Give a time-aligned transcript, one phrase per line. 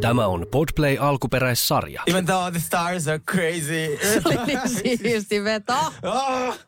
[0.00, 2.02] Tämä on Podplay alkuperäissarja.
[2.06, 3.98] Even though the stars are crazy.
[4.02, 5.74] Se oli niin siisti veto.
[6.02, 6.58] Oh.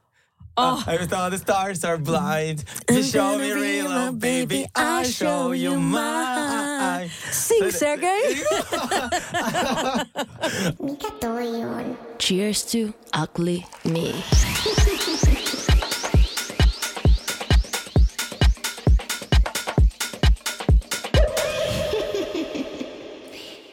[0.57, 0.89] Oh.
[0.89, 2.59] Even though the stars are blind,
[2.91, 4.67] you show me real love, baby.
[4.77, 7.11] I show you mine.
[7.31, 8.45] Sing, Sergei.
[10.83, 11.99] Mikä toi on?
[12.19, 12.79] Cheers to
[13.23, 14.15] ugly me.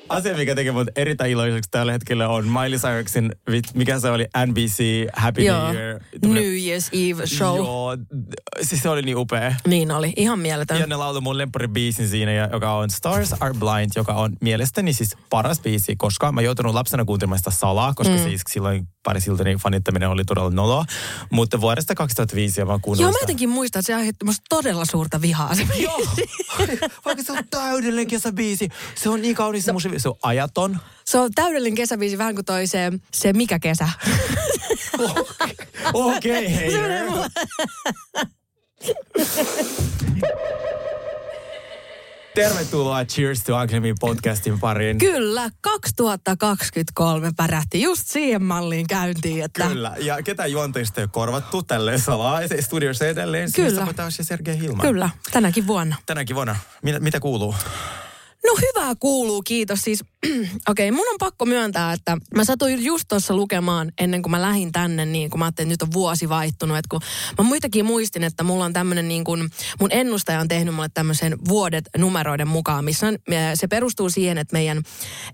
[0.09, 3.31] Asia, mikä tekee mut erittäin iloiseksi tällä hetkellä on Miley Cyrusin,
[3.73, 5.73] mikä se oli, NBC Happy Joo.
[5.73, 5.99] New Year.
[6.25, 7.57] New Year's Eve show.
[7.57, 7.97] Joo,
[8.61, 9.55] siis se oli niin upea.
[9.67, 10.79] Niin oli, ihan mieletön.
[10.79, 14.93] Ja ne lauloi mun lempparibiisin siinä, ja- joka on Stars Are Blind, joka on mielestäni
[14.93, 18.23] siis paras biisi, koska mä joutunut lapsena kuuntelemaan sitä salaa, koska mm.
[18.23, 20.85] siis silloin pari siltani fanittaminen oli todella noloa.
[21.29, 24.85] Mutta vuodesta 2005 ja mä oon Joo, mä jotenkin muistan, että se aiheutti musta todella
[24.85, 25.55] suurta vihaa.
[25.55, 26.01] Se Joo,
[27.05, 28.69] vaikka se on täydellinen kesäbiisi.
[28.95, 30.77] Se on niin kaunis musi, se on ajaton.
[31.05, 33.89] Se on täydellinen kesäbiisi, vähän kuin toi se, se mikä kesä.
[35.93, 36.71] Okei, okay, hei.
[42.35, 44.97] Tervetuloa Cheers to Ugly Me podcastin pariin.
[44.97, 51.63] Kyllä, 2023 pärähti just siihen malliin käyntiin, että Kyllä, ja ketä juonteista ei ole korvattu
[51.63, 53.49] tälleen salaa studiossa edelleen?
[53.55, 53.69] Kyllä.
[53.69, 53.93] Kyllä.
[53.93, 54.87] Taas ja Sergei Hilman.
[54.87, 55.95] kyllä, tänäkin vuonna.
[56.05, 56.55] Tänäkin vuonna.
[56.83, 57.55] Mitä, mitä kuuluu?
[58.45, 59.79] No hyvää kuuluu, kiitos.
[59.81, 60.03] Siis,
[60.69, 64.41] okei, okay, mun on pakko myöntää, että mä satuin just tuossa lukemaan ennen kuin mä
[64.41, 66.77] lähdin tänne, niin kun mä ajattelin, että nyt on vuosi vaihtunut.
[66.77, 67.01] Että kun
[67.37, 71.37] mä muitakin muistin, että mulla on tämmöinen niin kuin, mun ennustaja on tehnyt mulle tämmöisen
[71.47, 73.17] vuodet numeroiden mukaan, missä on,
[73.53, 74.83] se perustuu siihen, että meidän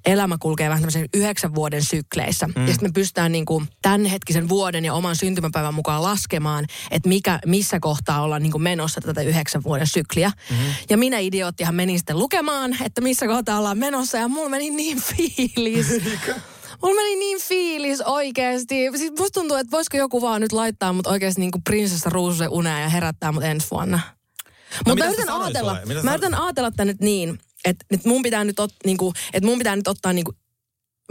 [0.05, 2.47] elämä kulkee vähän tämmöisen yhdeksän vuoden sykleissä.
[2.47, 2.61] Mm.
[2.61, 7.39] Ja sitten me pystytään niin kuin tämänhetkisen vuoden ja oman syntymäpäivän mukaan laskemaan, että mikä,
[7.45, 10.31] missä kohtaa ollaan niin kuin menossa tätä yhdeksän vuoden sykliä.
[10.49, 10.73] Mm-hmm.
[10.89, 15.01] Ja minä idioottihan menin sitten lukemaan, että missä kohtaa ollaan menossa ja mulla meni niin
[15.01, 15.87] fiilis.
[16.81, 18.75] Mulla meni niin fiilis oikeesti.
[18.97, 22.49] Siis musta tuntuu, että voisiko joku vaan nyt laittaa mut oikeesti niin kuin prinsessa ruususen
[22.49, 23.99] uneen ja herättää mut ensi vuonna.
[24.87, 28.43] Mutta mitä mä yritän ajatella, mä yritän ajatella tän nyt niin, että, että mun pitää
[28.43, 30.37] nyt, ot, niin kuin, että mun pitää nyt ottaa niin kuin,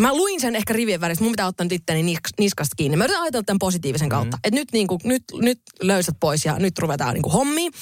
[0.00, 2.96] Mä luin sen ehkä rivien välissä, mun pitää ottaa nyt itteni nis- niskasta kiinni.
[2.96, 4.36] Mä yritän ajatella tämän positiivisen kautta.
[4.36, 4.40] Mm.
[4.44, 7.72] Että nyt, niin kuin, nyt, nyt löysät pois ja nyt ruvetaan niin kuin hommiin.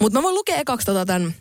[0.00, 1.34] Mutta mä voin lukea ekaksi tota tämän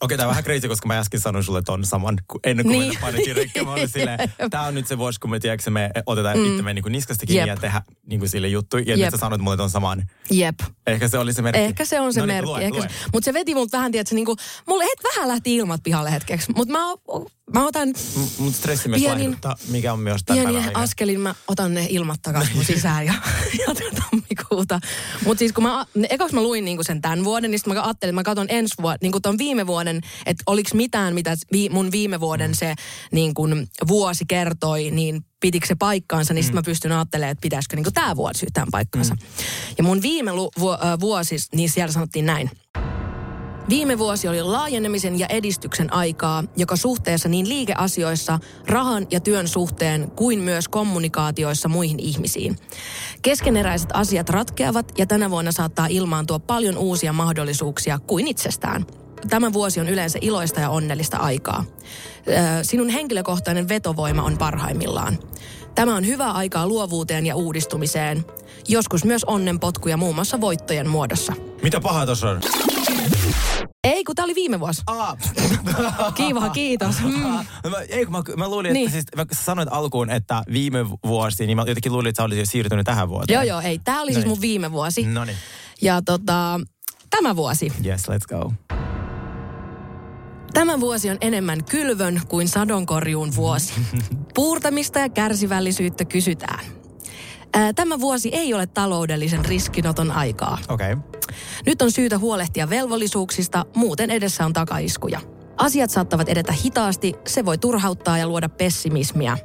[0.00, 2.78] Okei, tämä on vähän crazy, koska mä äsken sanoin sulle ton saman, kun ennen kuin
[2.78, 2.88] Niin.
[2.90, 3.00] niin.
[3.00, 3.36] painikin.
[3.64, 4.18] Mä olin silleen,
[4.50, 6.44] tää on nyt se vuosi, kun me, tiedätkö, me otetaan mm.
[6.44, 7.48] itsemme niin kuin niskasta kiinni Jep.
[7.48, 8.84] ja tehdä niin kuin sille juttuja.
[8.86, 9.06] Ja Jep.
[9.06, 10.02] nyt sä sanoit mulle ton saman.
[10.30, 10.58] Jep.
[10.86, 11.60] Ehkä se oli se merkki.
[11.62, 12.78] Ehkä se on se no niin, merkki.
[12.78, 12.88] Lue.
[13.12, 16.52] Mutta se veti mut vähän, tiedätkö, niinku, mulle het vähän lähti ilmat pihalle hetkeksi.
[16.56, 16.78] Mutta mä,
[17.54, 19.36] mä otan M- Mut stressi myös Pienin-
[19.68, 23.14] mikä on myös tämän pieni päivän askelin, mä otan ne ilmat takaisin mun sisään ja,
[23.58, 24.80] ja tammikuuta.
[25.24, 27.82] Mutta siis kun mä, ne- ekaks mä luin niinku sen tämän vuoden, niin sitten mä
[27.82, 31.68] ajattelin, että mä katson ensi vuoden, niinku ton viime vuoden, että oliks mitään, mitä vi,
[31.68, 32.74] mun viime vuoden se
[33.12, 37.76] niin kun, vuosi kertoi, niin pitikö se paikkaansa, niin sitten mä pystyn ajattelemaan, että pitäisikö
[37.76, 39.16] niinku tämä vuosi yhtään paikkaansa.
[39.78, 40.68] Ja mun viime lu, vu,
[41.00, 42.50] vuosi, niin siellä sanottiin näin.
[43.70, 50.10] Viime vuosi oli laajenemisen ja edistyksen aikaa, joka suhteessa niin liikeasioissa, rahan ja työn suhteen
[50.10, 52.56] kuin myös kommunikaatioissa muihin ihmisiin.
[53.22, 58.86] Keskeneräiset asiat ratkeavat ja tänä vuonna saattaa ilmaantua paljon uusia mahdollisuuksia kuin itsestään.
[59.28, 61.64] Tämä vuosi on yleensä iloista ja onnellista aikaa.
[62.62, 65.18] Sinun henkilökohtainen vetovoima on parhaimmillaan.
[65.74, 68.24] Tämä on hyvä aikaa luovuuteen ja uudistumiseen.
[68.68, 71.32] Joskus myös onnenpotkuja muun muassa voittojen muodossa.
[71.62, 72.40] Mitä pahaa tuossa on?
[73.84, 74.82] Ei, kun tämä oli viime vuosi.
[74.86, 75.16] Ah.
[76.14, 77.00] Kiva, kiitos.
[77.02, 77.20] Mm.
[77.20, 77.44] Mä,
[77.88, 78.86] ei, kun mä, mä luulin, Niin.
[78.86, 82.40] että siis, mä sanoit alkuun, että viime vuosi, niin mä jotenkin luulin, että sä olisit
[82.42, 83.34] jo siirtynyt tähän vuoteen.
[83.34, 83.78] Joo, joo, ei.
[83.78, 84.36] Tämä oli siis Noniin.
[84.38, 85.02] mun viime vuosi.
[85.06, 85.36] No niin.
[85.82, 86.60] Ja tota,
[87.10, 87.72] tämä vuosi.
[87.86, 88.52] Yes, let's go.
[90.54, 93.72] Tämä vuosi on enemmän kylvön kuin sadonkorjuun vuosi.
[94.34, 96.64] Puurtamista ja kärsivällisyyttä kysytään.
[97.74, 100.58] Tämä vuosi ei ole taloudellisen riskinoton aikaa.
[100.68, 100.92] Okei.
[100.92, 101.20] Okay.
[101.66, 105.20] Nyt on syytä huolehtia velvollisuuksista, muuten edessä on takaiskuja.
[105.56, 109.38] Asiat saattavat edetä hitaasti, se voi turhauttaa ja luoda pessimismiä.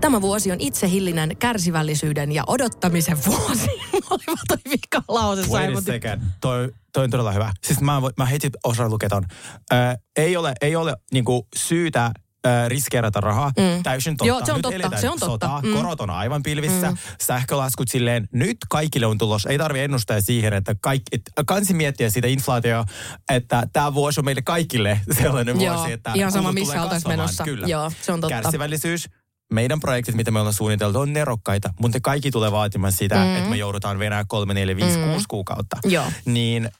[0.00, 3.70] Tämä vuosi on itsehillinen kärsivällisyyden ja odottamisen vuosi.
[4.10, 5.50] Olipa toi vika lause.
[5.50, 6.22] Wait a second.
[6.40, 7.52] Toi, toi on todella hyvä.
[7.64, 9.24] Siis mä, voin- mä heti osaan lukea ton.
[9.72, 9.76] Ö,
[10.16, 12.10] ei ole, ei ole niinku syytä
[12.68, 13.52] riskeerata rahaa.
[13.58, 13.82] Mm.
[13.82, 14.28] Täysin totta.
[14.28, 15.26] Joo, se on Nyt totta, eletään se on totta.
[15.26, 15.72] Sotaa, Mm.
[15.72, 16.96] korot on aivan pilvissä, mm.
[17.20, 18.28] sähkölaskut silleen.
[18.32, 19.50] Nyt kaikille on tulossa.
[19.50, 22.84] Ei tarvi ennustaa siihen, että kaikki, et, kansi miettiä sitä inflaatio,
[23.32, 27.44] että tämä vuosi on meille kaikille sellainen Joo, vuosi, että ihan sama, missä oltaisiin menossa.
[27.44, 27.66] Kyllä.
[27.66, 28.42] Joo, se on totta.
[28.42, 29.08] Kärsivällisyys,
[29.52, 33.36] meidän projektit, mitä me ollaan suunniteltu, on nerokkaita, mutta kaikki tulee vaatimaan sitä, mm.
[33.36, 35.04] että me joudutaan venää kolme, neljä, viisi, mm.
[35.04, 35.76] kuusi kuukautta.
[35.84, 36.04] Joo.
[36.24, 36.70] Niin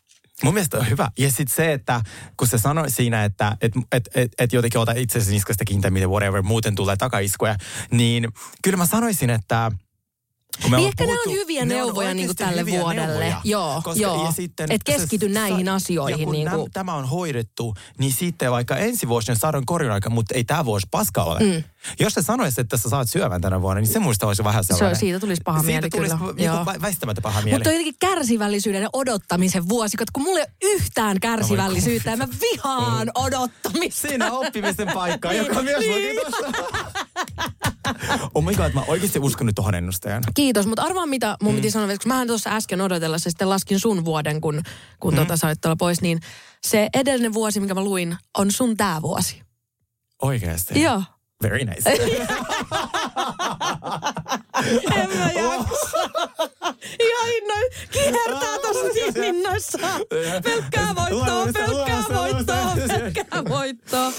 [0.42, 1.10] Mun mielestä on hyvä.
[1.18, 2.00] Ja sitten se, että
[2.36, 6.10] kun se sanoi siinä, että et, et, et, et jotenkin ota itsesi niskasta kiinni, miten
[6.10, 7.56] whatever, muuten tulee takaiskuja,
[7.90, 8.28] niin
[8.62, 9.72] kyllä mä sanoisin, että
[10.62, 13.06] kun Niin ehkä nämä on puhuttu- hyviä ne on neuvoja niin kuin tälle hyviä vuodelle.
[13.06, 13.40] neuvoja.
[13.44, 14.24] Joo, Koska, joo.
[14.24, 17.74] Ja sitten, Et keskity se- näihin sa- asioihin Ja kun niin kuin- tämä on hoidettu,
[17.98, 21.40] niin sitten vaikka ensi vuosi on sadon korjun aika, mutta ei tämä vuosi paska ole.
[21.40, 21.64] Mm.
[22.00, 24.72] Jos sä sanoisit, että sä saat syövän tänä vuonna, niin se muista olisi vähän Se
[24.72, 25.00] on, sellainen.
[25.00, 26.32] siitä tulisi paha siitä mieli tulisi kyllä.
[26.32, 27.58] Niinku väistämättä paha mieli.
[27.58, 32.28] Mutta on jotenkin kärsivällisyyden ja odottamisen vuosi, kun mulla ei ole yhtään kärsivällisyyttä ja mä
[32.40, 34.08] vihaan odottamista.
[34.08, 36.16] Siinä on oppimisen paikka, joka myös Niin.
[38.34, 40.22] oh my god, mä oikeasti uskon nyt tuohon ennustajaan.
[40.42, 41.56] Kiitos, mutta arvaa mitä mun Mm.
[41.56, 44.62] piti sanoa, koska mähän tuossa äsken odotellessa sitten laskin sun vuoden, kun, Mm.
[45.00, 46.20] kun tota sä olit pois, niin
[46.66, 49.42] se edellinen vuosi, mikä mä luin, on sun tää vuosi.
[50.22, 50.82] Oikeasti.
[50.82, 51.02] Joo.
[51.42, 51.90] Very nice.
[54.96, 55.98] En mä jaksa.
[57.06, 57.64] Ihan innoin.
[57.92, 60.00] Kiertää tossa niin innoissaan.
[60.44, 64.12] Pelkkää voittoa, pelkkää voittoa, pelkkää voittoa.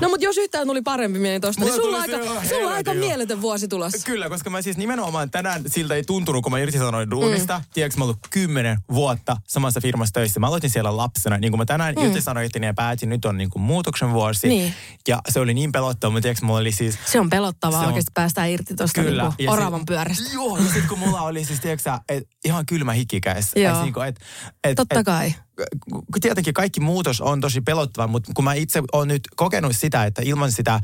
[0.00, 2.16] No mut jos yhtään tuli parempi mieli tosta, niin sulla aika,
[2.48, 4.06] sulla aika mieletön vuosi tulossa.
[4.06, 7.58] Kyllä, koska mä siis nimenomaan tänään siltä ei tuntunut, kun mä irtisanoin duunista.
[7.58, 7.64] Mm.
[7.74, 10.40] Tiedätkö, mä ollut kymmenen vuotta samassa firmassa töissä.
[10.40, 11.38] Mä aloitin siellä lapsena.
[11.38, 12.04] Niin kuin mä tänään mm.
[12.04, 14.48] irtisanoin ja päätin, nyt on niin kuin muutoksen vuosi.
[14.48, 14.74] Niin.
[15.08, 16.98] Ja se oli niin pelottava, mutta tiedätkö, mulla oli siis...
[17.06, 19.32] Se on pelottavaa Se on- oikeasti päästään irti tosta Kyllä.
[19.38, 20.30] Ja oravan pyörästä.
[20.34, 23.60] Joo, ja sitten kun mulla oli siis, tiedätkö et, ihan kylmä hiki kädessä.
[23.60, 23.76] Joo.
[23.76, 24.20] Et niinku, et,
[24.64, 25.34] et, Totta et, kai.
[26.20, 30.22] tietenkin kaikki muutos on tosi pelottava, mutta kun mä itse olen nyt kokenut sitä, että
[30.24, 30.80] ilman sitä,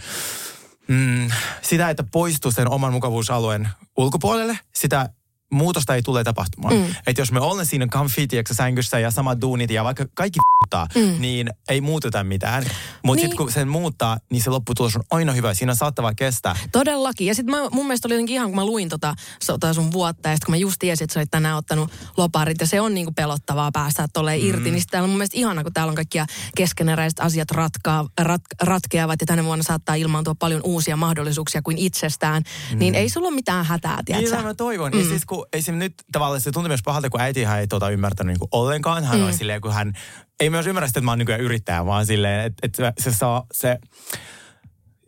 [0.88, 1.30] mm,
[1.62, 5.08] sitä että poistuu sen oman mukavuusalueen ulkopuolelle, sitä
[5.52, 6.74] muutosta ei tule tapahtumaan.
[6.74, 6.94] Mm.
[7.06, 11.14] Että jos me olemme siinä comfy, sängyssä ja samat duunit ja vaikka kaikki f***taa, mm.
[11.18, 12.64] niin ei muututa mitään.
[13.02, 13.22] Mutta niin.
[13.22, 15.54] Sitten kun sen muuttaa, niin se lopputulos on aina hyvä.
[15.54, 16.56] Siinä on saattava kestää.
[16.72, 17.26] Todellakin.
[17.26, 19.14] Ja sitten mun mielestä oli jotenkin ihan, kun mä luin tota,
[19.46, 22.60] tota sun vuotta, ja sit kun mä just tiesin, että sä olit tänään ottanut loparit,
[22.60, 24.48] ja se on niinku pelottavaa päästä tolleen mm.
[24.48, 26.26] irti, niin sitten täällä on mun mielestä ihana, kun täällä on kaikkia
[26.56, 32.42] keskeneräiset asiat ratkaa, rat, ratkeavat, ja tänä vuonna saattaa ilmaantua paljon uusia mahdollisuuksia kuin itsestään,
[32.72, 32.78] mm.
[32.78, 34.36] niin ei sulla ole mitään hätää, tiedätkö?
[34.36, 34.92] Niin mä toivon.
[34.92, 34.98] Mm.
[34.98, 35.74] Ja siis kun esim.
[35.74, 39.04] nyt tavallaan se tuntui myös pahalta, kun äitihän ei tota ymmärtänyt niinku ollenkaan.
[39.04, 39.24] Hän mm.
[39.24, 39.92] oli silleen, kun hän
[40.40, 43.46] ei myös ymmärrä sitä, että mä oon nykyään yrittäjä, vaan silleen, että, että se saa
[43.52, 43.78] se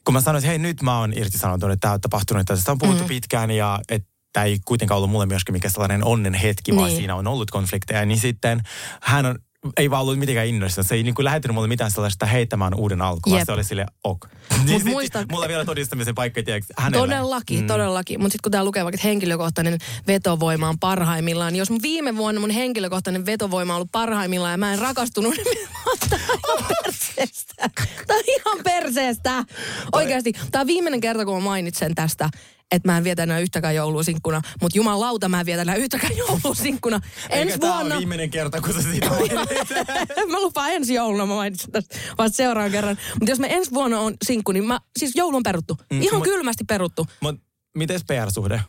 [0.05, 2.73] kun mä sanoin, että hei nyt mä oon irtisanoutunut, että tämä on tapahtunut, että tästä
[2.73, 3.09] on puhuttu mm.
[3.09, 6.79] pitkään ja että tämä ei kuitenkaan ollut mulle myöskään mikä sellainen onnen hetki, niin.
[6.79, 6.97] vaan Niin.
[6.97, 8.07] siinä on ollut konflikteja.
[8.07, 8.63] Niin sitten
[9.03, 9.39] hän on,
[9.77, 10.85] ei vaan ollut mitenkään innoissaan.
[10.85, 13.47] Se ei niin kuin lähettänyt mulle mitään sellaista heittämään uuden alkuun, Jep.
[13.47, 14.29] se oli sille ok.
[14.65, 17.07] niin sit, muista- mulla on vielä todistamisen paikka, tiedätkö, hänelle.
[17.07, 17.67] Todellakin, mm.
[17.67, 18.21] todellakin.
[18.21, 22.17] Mutta sitten kun tää lukee vaikka, että henkilökohtainen vetovoima on parhaimmillaan, niin jos mun viime
[22.17, 25.99] vuonna mun henkilökohtainen vetovoima on ollut parhaimmillaan ja mä en rakastunut, niin ihan
[26.85, 27.71] perseestä.
[28.07, 29.45] Tää on ihan perseestä.
[29.93, 32.31] Oikeasti, tää on viimeinen kerta, kun mä mainitsen tästä,
[32.71, 36.17] että mä en vietä enää yhtäkään joulua sinkkuna, mutta jumalauta mä en vietä enää yhtäkään
[36.27, 37.01] joulua sinkkuna.
[37.31, 37.97] Eikä Ensi vuonna...
[37.99, 39.07] viimeinen kerta, kun sä siitä
[40.31, 42.99] mä lupaan ensi jouluna, mä mainitsin tästä vasta seuraavan kerran.
[43.15, 45.79] Mutta jos me ensi vuonna on sinkku, niin mä, siis joulu on peruttu.
[45.93, 47.07] Mm, Ihan mut- kylmästi peruttu.
[47.21, 47.41] Mut
[47.75, 48.61] mites PR-suhde?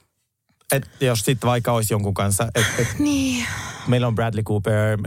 [0.72, 3.46] Et jos sitten vaikka olisi jonkun kanssa, että et Niin.
[3.88, 4.98] meillä on Bradley Cooper,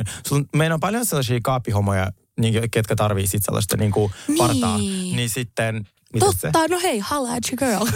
[0.56, 4.78] meillä on paljon sellaisia kaappihomoja, niin, ketkä tarvii sit sellaista niin kuin partaa.
[4.78, 5.16] Niin.
[5.16, 6.50] Niin sitten, mitä se?
[6.52, 7.86] Totta, no hei, holla at your girl.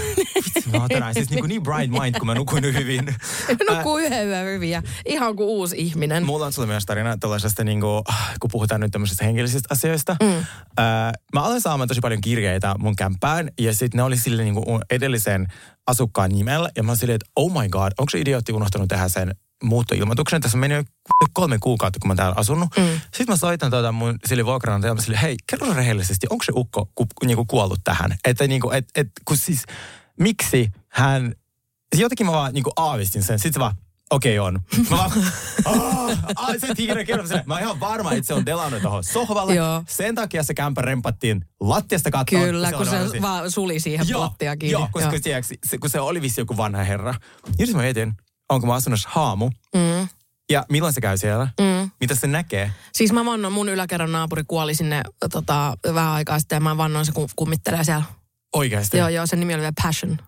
[0.73, 3.17] Mä oon siis niin, kuin niin bright mind, kun mä nukuin hyvin.
[3.71, 6.27] Nukkuu yhden yön hyvin ja ihan kuin uusi ihminen.
[6.27, 8.03] Mulla on sulle myös tarina tällaisesta, niin kuin,
[8.41, 10.17] kun puhutaan nyt tämmöisistä henkilöisistä asioista.
[10.23, 10.29] Mm.
[10.29, 10.45] Äh,
[11.35, 14.83] mä aloin saamaan tosi paljon kirjeitä mun kämppään ja sitten ne oli sille niin kuin
[14.91, 15.47] edellisen
[15.87, 16.71] asukkaan nimellä.
[16.77, 20.41] Ja mä olin silleen, että oh my god, onko se idiootti unohtanut tehdä sen muuttoilmoituksen?
[20.41, 20.75] Tässä meni
[21.33, 22.69] kolme kuukautta, kun mä täällä asunut.
[22.77, 22.85] Mm.
[23.01, 26.53] Sitten mä soitan tuota mun sille vuokranantajalle, ja mä sille, hei, kerro rehellisesti, onko se
[26.55, 28.17] ukko ku, niin kuin kuollut tähän?
[28.25, 29.65] Että niin kuin, et, et, kun siis,
[30.21, 31.35] miksi hän,
[31.99, 33.39] jotenkin mä vaan niin kuin aavistin sen.
[33.39, 33.75] Sitten se vaan,
[34.11, 34.61] okei okay, on.
[34.91, 35.13] Mä vaan,
[35.65, 37.43] "Aah, ai, se kerro sille.
[37.47, 39.55] Mä oon ihan varma, että se on delannut tuohon sohvalle.
[39.55, 39.85] Joo.
[39.89, 42.43] Sen takia se kämpä rempattiin lattiasta kattoon.
[42.43, 44.73] Kyllä, kun on se vaan suli siihen Joo, lattia kiinni.
[44.73, 47.15] Joo, koska tiedätkö, se, kun se oli vissi joku vanha herra.
[47.59, 48.15] Ja mä mietin,
[48.49, 49.51] onko mä asunnossa haamu.
[49.75, 50.09] Mm.
[50.51, 51.49] Ja milloin se käy siellä?
[51.61, 51.91] Mm.
[52.01, 52.73] Mitä se näkee?
[52.93, 57.07] Siis mä vannon, mun yläkerran naapuri kuoli sinne tota, vähän aikaa sitten ja mä vannon
[57.07, 58.05] se ku- kummittelee siellä.
[58.53, 58.99] Oikeasti.
[58.99, 60.19] Joo, joo, sen nimi oli vielä Passion.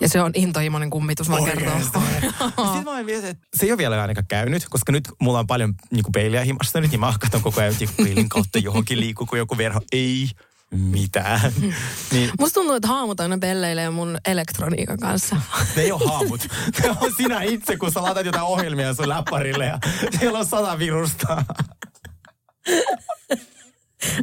[0.00, 1.74] Ja se on intohimoinen kummitus, kertoo.
[1.74, 1.98] Oikeasti.
[2.74, 5.74] Sitten mä mietin, että se ei ole vielä ainakaan käynyt, koska nyt mulla on paljon
[5.90, 9.38] niin peiliä himassa nyt, niin mä katson koko ajan niin peilin kautta johonkin liikkuu, kun
[9.38, 9.80] joku verho.
[9.92, 10.30] Ei
[10.70, 11.52] mitään.
[12.12, 15.36] Niin Musta tuntuu, että haamut aina pelleilee mun elektroniikan kanssa.
[15.76, 16.48] ne ei ole haamut.
[16.82, 19.78] Ne on sinä itse, kun sä laitat jotain ohjelmia sun läpparille ja
[20.18, 21.44] siellä on sata virusta.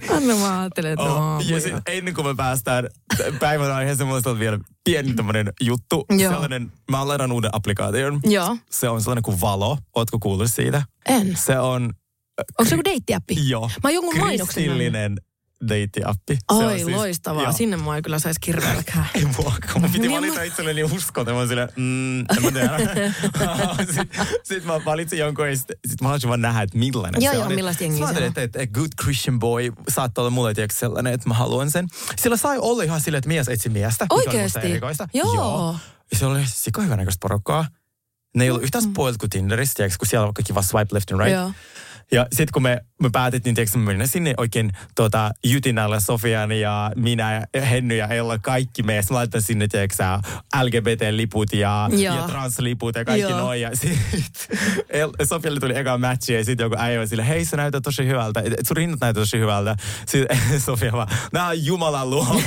[0.10, 2.88] Anna mä ajattelen, että Oh, ja sit, ennen kuin me päästään
[3.40, 6.06] päivän aiheeseen, mulla on vielä pieni tämmönen juttu.
[6.10, 6.32] Joo.
[6.32, 8.20] Sellainen, mä oon ladannut uuden applikaation.
[8.24, 9.78] Joo, Se on sellainen kuin Valo.
[9.96, 10.84] Ootko kuullut siitä?
[11.06, 11.38] en.
[11.38, 11.94] Se on
[12.60, 13.50] Onko se joku deittiäppi?
[13.50, 13.62] Joo.
[13.84, 14.64] Mä oon jonkun mainoksen.
[14.64, 15.18] Kristillinen
[15.70, 16.38] deittiappi.
[16.52, 17.44] Oi, siis- loistavaa.
[17.44, 17.52] joo.
[17.52, 19.06] Sinne mua ei kyllä saisi kirveelläkään.
[19.16, 21.26] Ei mua, kun mä piti Niin valita mä- itselleni uskon.
[21.26, 22.78] Mä silleen, mm, en mä tiedä.
[23.96, 27.34] Sitten sit mä valitsin jonkun ja sit, sit mä haluaisin vaan nähdä, että millainen Joo,
[27.34, 27.56] se joo, on.
[27.56, 28.28] millaista Sitten jengiä se on.
[28.28, 31.88] että, että, että good Christian boy saattaa olla mulle tiedätkö, sellainen, että mä haluan sen.
[32.22, 34.06] Sillä sai olla ihan silleen, että mies etsi miestä.
[34.10, 34.60] Oikeesti?
[34.60, 35.08] erikoista.
[35.14, 35.76] Joo.
[36.12, 37.68] Ja se oli sika hyvän näköistä porukkaa.
[38.36, 41.20] Ne ei ollut yhtään spoiled kuin Tinderissä, kun siellä on vaikka kiva swipe left and
[41.20, 41.34] right.
[41.34, 41.52] Joo.
[42.12, 46.92] Ja sitten kun me, me päätettiin, tiedätkö, me menimme sinne oikein tota, jytinällä Sofian ja
[46.96, 48.96] minä ja Henny ja Ella, kaikki me.
[48.96, 50.04] Mä laitan sinne, tiedätkö,
[50.62, 52.16] LGBT-liput ja, Joo.
[52.16, 53.40] ja transliput ja kaikki Joo.
[53.40, 53.62] noin.
[53.62, 58.08] Ja sitten Sofialle tuli eka matchi ja sitten joku äijä sille, hei sä näytät tosi
[58.08, 59.76] hyvältä, et, et sun rinnat näytät tosi hyvältä.
[60.06, 62.42] Sitten Sofia vaan, nää on Jumalan luoma.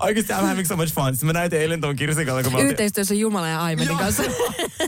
[0.00, 1.12] Oikeasti I'm having so much fun.
[1.12, 3.98] Sitten mä näytin eilen tuon Kirsikalle, kun mä Yhteistyössä Jumala ja Aimetin Joo.
[3.98, 4.22] kanssa.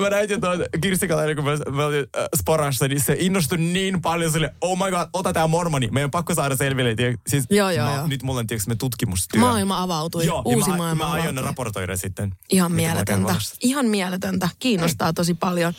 [0.00, 4.32] Mä näytin tuon Kirstikalainen, kun me, me oltiin äh, sporassa, niin se innostui niin paljon
[4.32, 5.88] sille, oh my god, ota tää mormoni.
[5.90, 6.94] Meidän on pakko saada selville.
[6.94, 8.06] tiedä- Siis, Joo, joo, mä, joo.
[8.06, 9.40] Nyt mulla on tietysti me tutkimustyö.
[9.40, 10.26] Maailma avautui.
[10.26, 12.34] Joo, Uusi mä, maailma mä aion raportoida sitten.
[12.50, 13.34] Ihan mieletöntä.
[13.60, 14.48] Ihan mieletöntä.
[14.58, 15.74] Kiinnostaa tosi paljon.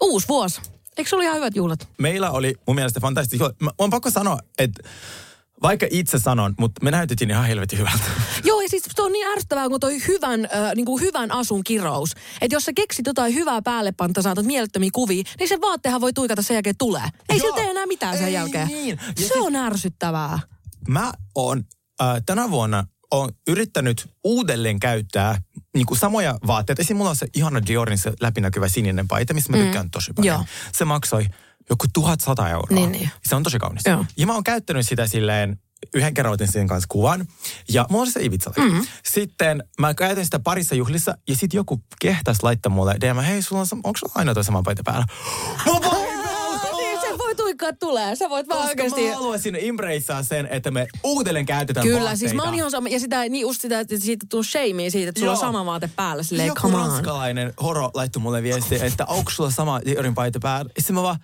[0.00, 0.60] Uusi vuosi.
[0.96, 1.88] Eikö se ollut ihan hyvät juhlat?
[1.98, 3.54] Meillä oli mun mielestä fantastista.
[3.60, 4.82] Mä, on pakko sanoa, että
[5.64, 8.04] vaikka itse sanon, mutta me näytettiin ihan helvetin hyvältä.
[8.44, 11.64] Joo, ja siis se on niin ärsyttävää, kun toi hyvän, äh, niin kuin hyvän asun
[11.64, 12.12] kirous.
[12.40, 16.42] Että jos sä keksit jotain hyvää päällepanta, saatat mielettömiä kuvia, niin se vaattehan voi tuikata
[16.42, 17.02] sen jälkeen tulee.
[17.02, 17.38] Ei Joo.
[17.38, 18.68] sillä tee enää mitään sen Ei jälkeen.
[18.68, 18.88] niin.
[18.88, 20.38] Ja Se siis- on ärsyttävää.
[20.88, 21.64] Mä oon
[22.02, 25.38] äh, tänä vuonna on yrittänyt uudelleen käyttää
[25.74, 26.82] niin kuin samoja vaatteita.
[26.82, 30.34] Esimerkiksi mulla on se ihana Diorin se läpinäkyvä sininen paita, mistä mä tykkään tosi paljon.
[30.34, 30.44] Joo.
[30.72, 31.26] Se maksoi
[31.70, 32.68] joku 1100 euroa.
[32.70, 33.10] Niin, niin.
[33.26, 33.82] Se on tosi kaunis.
[33.86, 34.04] Joo.
[34.16, 35.58] Ja mä oon käyttänyt sitä silleen,
[35.94, 37.26] yhden kerran otin sen kanssa kuvan.
[37.68, 38.64] Ja mulla on se Ibizalla.
[38.64, 38.86] Mm-hmm.
[39.04, 43.62] Sitten mä käytin sitä parissa juhlissa ja sitten joku kehtas laittaa mulle DM, hei, sulla
[43.62, 45.06] on, onko sulla aina toi sama paita päällä?
[45.66, 45.72] Mä
[47.64, 48.16] Niin, tulee.
[48.16, 49.08] Sä voit vaan koska oikeasti...
[49.08, 52.18] mä haluaisin embracea sen, että me uudelleen käytetään Kyllä, vaatteita.
[52.18, 52.88] siis mä oon ihan sama.
[52.88, 55.40] Ja sitä, niin just sitä, että siitä tuu shamea siitä, että sulla on Joo.
[55.46, 56.22] sama vaate päällä.
[56.22, 56.72] Silleen, Joku on.
[56.72, 60.70] ranskalainen horo laittoi mulle viesti, että onko sulla sama Diorin paita päällä?
[60.76, 61.18] Ja sitten mä vaan,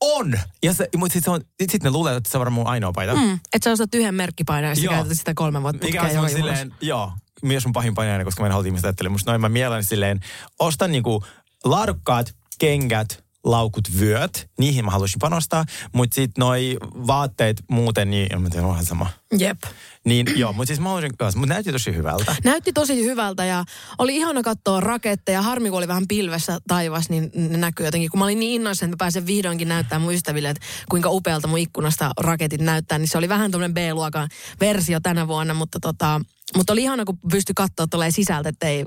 [0.00, 0.34] on!
[0.62, 3.14] Ja se, mutta sitten sit ne luulee, että se on varmaan mun ainoa paita.
[3.14, 6.74] Mm, että sä ostat yhden merkkipaidan ja sä käytät sitä kolme vuotta on joka silleen,
[6.80, 7.12] joo,
[7.42, 9.08] myös mun pahin painajainen, koska mä en halua ihmistä ajattele.
[9.08, 10.20] Musta noin mä mielelläni silleen,
[10.58, 11.24] ostan niinku
[11.64, 18.42] laadukkaat kengät, laukut, vyöt, niihin mä haluaisin panostaa, mutta sitten noi vaatteet muuten, niin en
[18.42, 19.10] mä tiedä, onhan sama.
[19.38, 19.58] Jep.
[20.06, 22.36] Niin joo, mutta siis mä haluaisin, mutta näytti tosi hyvältä.
[22.44, 23.64] Näytti tosi hyvältä ja
[23.98, 25.42] oli ihana katsoa raketteja.
[25.42, 28.10] Harmi, kun oli vähän pilvessä taivas, niin ne näkyy jotenkin.
[28.10, 31.48] Kun mä olin niin innoissani, että mä pääsen vihdoinkin näyttämään mun ystäville, että kuinka upealta
[31.48, 34.28] mun ikkunasta raketit näyttää, niin se oli vähän tämmöinen B-luokan
[34.60, 36.20] versio tänä vuonna, mutta tota,
[36.56, 38.84] mutta oli ihana, kun pystyi katsoa tulee sisältä, että ei,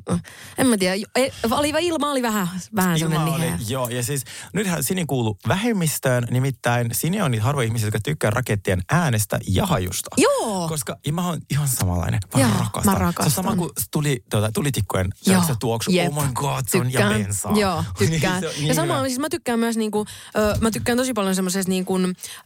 [0.57, 3.59] en mä tiedä, ei, oli, ilma oli vähän, vähän Ilma oli, niheä.
[3.67, 4.23] joo, ja siis
[4.53, 9.65] nythän Sini kuuluu vähemmistöön, nimittäin Sini on niitä harvoja ihmisiä, jotka tykkää rakettien äänestä ja
[9.65, 10.09] hajusta.
[10.17, 10.67] Joo.
[10.67, 12.19] Koska ja mä oon ihan samanlainen.
[12.35, 12.93] Mä Joo, rakastan.
[12.93, 13.31] mä rakastan.
[13.31, 15.91] Se on sama kuin tuli, tuota, tulitikkujen Joo, se tuoksu.
[15.91, 16.17] jep.
[16.17, 17.13] Oh my god, se on ja Tykkään.
[17.23, 17.51] bensaa.
[17.57, 18.39] Joo, tykkään.
[18.41, 19.07] Se on ja niin sama, hyvä.
[19.07, 20.05] siis mä tykkään myös niinku,
[20.37, 21.97] ö, mä tykkään tosi paljon semmoisesta niinku,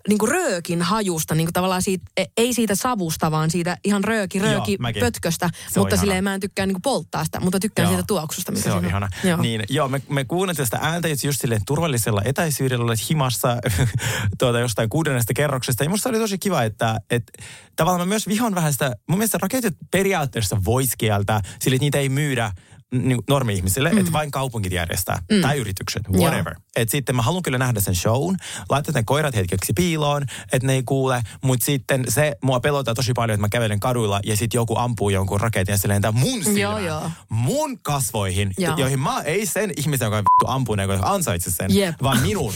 [0.08, 4.48] niinku röökin hajusta, niinku tavallaan siitä, e- ei siitä savusta, vaan siitä ihan rööki, Joo,
[4.48, 5.00] rööki mäkin.
[5.00, 5.50] pötköstä.
[5.74, 6.02] Se on mutta ihana.
[6.02, 7.92] silleen mä en tykkää niinku polttaa sitä, mutta tykkään Joo.
[7.92, 9.10] siitä tuoksusta, mikä Se on siinä ihana.
[9.24, 9.42] Joo.
[9.42, 13.58] Niin, joo, me, me kuunneltiin sitä ääntä just silleen turvallisella etäisyydellä, olet himassa
[14.40, 15.84] tuota, jostain kuudennesta kerroksesta.
[15.84, 17.32] Ja musta oli tosi kiva, että, että
[17.76, 22.10] tavallaan mä myös vihon vähän sitä, mun mielestä raketit periaatteessa voisi kieltää, sillä niitä ei
[22.10, 22.52] myydä
[22.94, 23.98] niin normi-ihmisille, mm.
[23.98, 25.42] että vain kaupungit järjestää, mm.
[25.42, 26.56] tai yritykset, whatever.
[26.76, 28.36] Et sitten mä haluan kyllä nähdä sen shown,
[28.70, 33.14] laittaa ne koirat hetkeksi piiloon, että ne ei kuule, mutta sitten se mua pelottaa tosi
[33.14, 36.44] paljon, että mä kävelen kaduilla ja sitten joku ampuu jonkun raketin ja se lentää mun
[36.44, 38.78] silmään, mun kasvoihin, Joo.
[38.78, 41.96] joihin mä, ei sen ihmisen, joka vittu ampuu ne, joka ansaitsi sen, Jep.
[42.04, 42.54] vaan minun.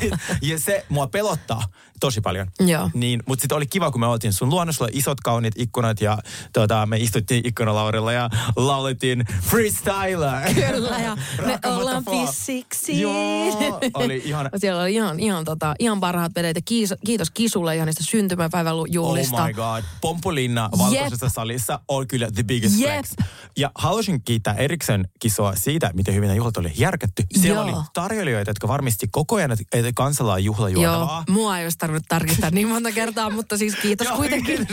[0.42, 1.64] ja se mua pelottaa
[2.00, 2.46] tosi paljon.
[2.60, 2.90] Joo.
[2.94, 6.00] Niin, mutta sitten oli kiva, kun me oltiin sun luonnossa, sulla oli isot kauniit ikkunat
[6.00, 6.18] ja
[6.52, 10.54] tota, me istuttiin ikkunalaurilla ja laulettiin freestyler.
[10.54, 11.16] Kyllä, ja
[11.46, 13.00] me ollaan pissiksi.
[13.00, 14.50] Joo, oli ihana.
[14.58, 19.36] Siellä oli ihan, ihan, tota, ihan parhaat vedet ja kiitos, kiitos Kisulle ihanista syntymäpäivän juhlista.
[19.36, 19.84] Oh my god.
[20.00, 22.90] Pompulinna valkoisessa salissa on kyllä the biggest Jep.
[22.90, 23.28] flex.
[23.56, 27.22] Ja haluaisin kiittää Eriksen kisoa siitä, miten hyvin ne juhlat oli järkätty.
[27.40, 27.76] Siellä Joo.
[27.78, 31.24] oli tarjoilijoita, jotka varmisti koko ajan, että kansalla on Joo, juhlajuotavaa.
[31.28, 34.58] mua ei olisi tarvinnut tarkistaa niin monta kertaa, mutta siis kiitos Joo, kuitenkin.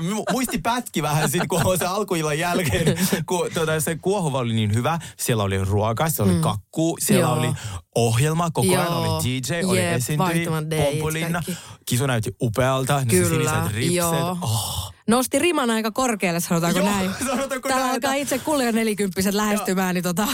[0.00, 4.74] Mu- Muisti pätki vähän sit, kun se alkuillan jälkeen, kun tuota, se kuohuva oli niin
[4.74, 4.98] hyvä.
[5.18, 7.42] Siellä oli ruoka, siellä oli kakku, siellä Mm.
[7.42, 7.48] Joo.
[7.48, 7.54] oli
[7.94, 9.16] ohjelma, koko ajan Joo.
[9.16, 10.50] oli DJ, oli Jep, esiintyjä,
[10.84, 11.42] pompulinna.
[11.86, 13.94] Kisu näytti upealta, ne Kyllä, siniset ripset.
[13.96, 14.38] joo.
[14.40, 14.92] Oh.
[15.08, 17.10] Nosti riman aika korkealle, sanotaanko Joo, näin.
[17.26, 20.28] sanotaanko Täällä näin, alkaa itse kulja nelikymppiset lähestymään, niin tota...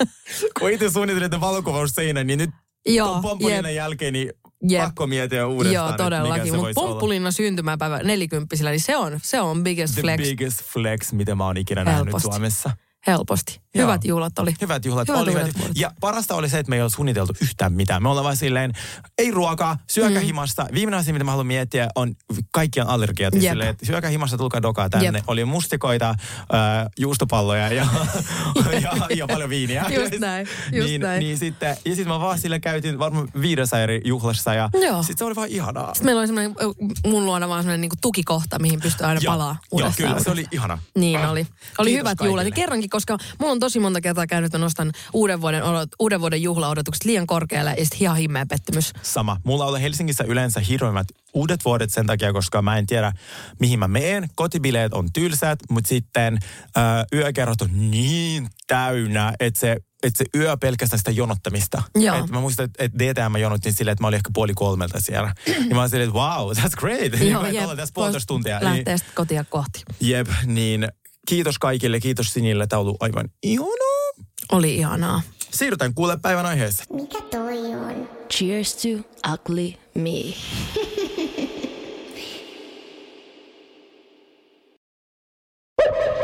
[0.60, 2.50] Kun itse suunnittelin valokuvausseinän, niin nyt
[2.86, 3.66] Joo, tuon jep.
[3.74, 4.32] jälkeen, niin
[4.68, 4.82] Jep.
[4.82, 6.56] pakko miettiä uudestaan, Joo, todellakin.
[6.56, 11.34] Mutta pomppulinna syntymäpäivä nelikymppisellä, niin se on, se on biggest The flex biggest flex, mitä
[11.34, 12.28] mä oon ikinä nähnyt Helposti.
[12.28, 12.70] Suomessa.
[13.06, 13.61] helposti.
[13.74, 13.86] Joo.
[13.86, 14.54] Hyvät juhlat oli.
[14.60, 15.42] Hyvät juhlat Hyvät olivat.
[15.58, 15.76] vuodet.
[15.76, 18.02] Ja parasta oli se, että me ei ole suunniteltu yhtään mitään.
[18.02, 18.72] Me ollaan vaan silleen,
[19.18, 20.26] ei ruokaa, syökää Mm.
[20.26, 20.66] himasta.
[20.74, 22.14] Viimeinen asia, mitä mä haluan miettiä, on
[22.52, 23.34] kaikkien allergiat.
[23.34, 23.42] Jep.
[23.42, 25.18] Silleen, että syökää himasta, tulkaa dokaa tänne.
[25.18, 25.24] Jep.
[25.26, 26.16] Oli mustikoita, äh,
[26.98, 27.86] juustopalloja ja,
[28.82, 29.84] ja, ja paljon viiniä.
[29.90, 31.20] Just näin, just niin, näin.
[31.20, 35.02] Niin sitten, ja sitten mä vaan sille käytin varmaan viidessä eri juhlassa ja Joo.
[35.02, 35.94] sitten se oli vaan ihanaa.
[35.94, 36.54] Sitten meillä oli semmoinen,
[37.06, 40.08] mun luona vaan semmoinen niinku tukikohta, mihin pystyy aina Joo, palaa Joo, uudestaan.
[40.08, 40.78] kyllä, se oli ihana.
[40.96, 41.46] Niin oli.
[41.78, 42.28] Oli Kiitos hyvät kaikille.
[42.28, 42.44] juhlat.
[42.46, 45.62] Ja kerrankin, koska mulla on tosi monta kertaa käynyt, että nostan uuden vuoden,
[45.98, 48.92] uuden vuoden juhlaodotukset liian korkealle ja sitten ihan himmeä pettymys.
[49.02, 49.36] Sama.
[49.44, 53.12] Mulla on Helsingissä yleensä hirveimmät uudet vuodet sen takia, koska mä en tiedä,
[53.60, 54.28] mihin mä meen.
[54.34, 56.38] Kotibileet on tylsät, mutta sitten
[56.76, 56.80] ö,
[57.12, 61.82] yökerrot on niin täynnä, että se että se yö pelkästään sitä jonottamista.
[61.94, 62.16] Joo.
[62.16, 63.38] Et mä muistan, että et DTM mä
[63.70, 65.34] silleen, että mä olin ehkä puoli kolmelta siellä.
[65.46, 67.20] ja mä olin silleen, että wow, that's great.
[67.30, 67.76] Joo, jep.
[67.76, 68.58] tässä puolitoista tuntia.
[68.62, 69.82] Lähtee sitten kotia kohti.
[70.00, 70.88] Jep, niin
[71.28, 74.12] kiitos kaikille, kiitos Sinille, tämä on ollut aivan ihanaa.
[74.52, 75.22] Oli ihanaa.
[75.50, 76.86] Siirrytään kuule päivän aiheeseen.
[76.96, 78.08] Mikä toi on?
[78.30, 78.88] Cheers to
[79.32, 80.34] ugly me.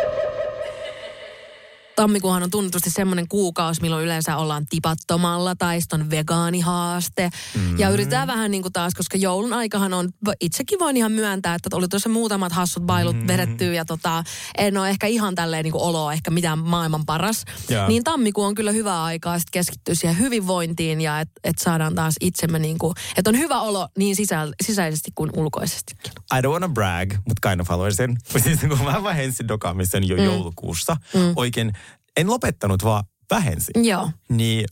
[1.98, 7.30] Tammikuuhan on tunnetusti semmoinen kuukausi, milloin yleensä ollaan tipattomalla tai sitten on vegaanihaaste.
[7.54, 7.78] Mm.
[7.78, 10.08] Ja yritetään vähän niin kuin taas, koska joulun aikahan on,
[10.40, 13.26] itsekin voin ihan myöntää, että oli tuossa muutamat hassut bailut mm.
[13.26, 14.24] vedetty ja tota,
[14.58, 17.44] en ole ehkä ihan tälleen niin kuin oloa ehkä mitään maailman paras.
[17.68, 17.88] Joo.
[17.88, 22.14] Niin tammikuu on kyllä hyvä aikaa sit keskittyä siihen hyvinvointiin ja että et saadaan taas
[22.20, 26.12] itsemme niin kuin, että on hyvä olo niin sisä, sisäisesti kuin ulkoisestikin.
[26.38, 28.18] I don't wanna brag, mutta kind of haluaisin.
[28.44, 30.24] Siis kun mä vähensin dokaamisen jo mm.
[30.24, 31.32] joulukuussa, mm.
[31.36, 31.72] oikein,
[32.20, 33.84] en lopettanut, vaan vähensin.
[33.84, 34.64] Joo, Niin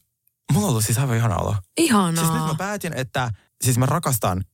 [0.53, 1.55] mulla on ollut siis aivan ihana olo.
[1.79, 2.25] ihanaa.
[2.25, 3.31] Siis nyt mä päätin, että
[3.65, 4.45] siis mä rakastan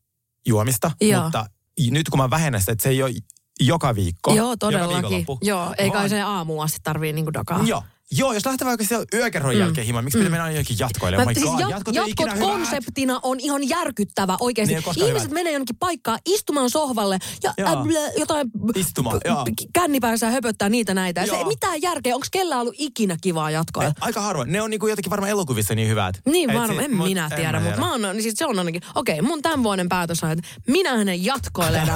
[0.46, 1.22] juomista, Joo.
[1.22, 1.46] mutta
[1.90, 3.12] nyt kun mä vähennän sitä, että se ei ole
[3.61, 4.35] joka viikko.
[4.35, 4.94] Joo, Joka todellakin.
[5.02, 5.38] viikonloppu.
[5.42, 7.62] Joo, ei kai Vaan- se aamuun asti tarvii niinku dokaa.
[7.64, 7.83] Joo.
[8.10, 11.18] Joo, jos lähtee vaikka siellä yökerron jälkeen himaan, miksi pitää mennä jonnekin jatkoille?
[11.18, 12.46] Oh my siis god, jat- jatkot jatkot ikinä hyvät.
[12.48, 14.74] konseptina on ihan järkyttävä oikeasti.
[14.74, 15.30] Niin Ihmiset hyvät.
[15.30, 17.68] menee jonnekin paikkaan istumaan sohvalle ja Joo.
[17.68, 19.44] äh, blä, jotain Istumaan, joo.
[19.72, 21.20] kännipäänsä höpöttää niitä näitä.
[21.20, 22.14] Ja se ei mitään järkeä.
[22.14, 23.92] Onko kellään ollut ikinä kivaa jatkoa?
[24.00, 24.52] Aika harvoin.
[24.52, 26.20] Ne on niinku jotenkin varmaan elokuvissa niin hyvät.
[26.26, 28.58] Niin Et varmaan, en mut- minä en tiedä, mä mutta mä oon, niin se on
[28.58, 31.82] ainakin, okei, mun tämän vuoden päätös on, että minä hänen jatkoille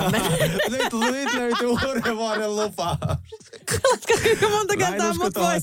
[0.71, 2.97] nyt, nyt löytyy uuden vuoden lupa.
[4.23, 5.61] Kuinka monta Mä kertaa mut voi.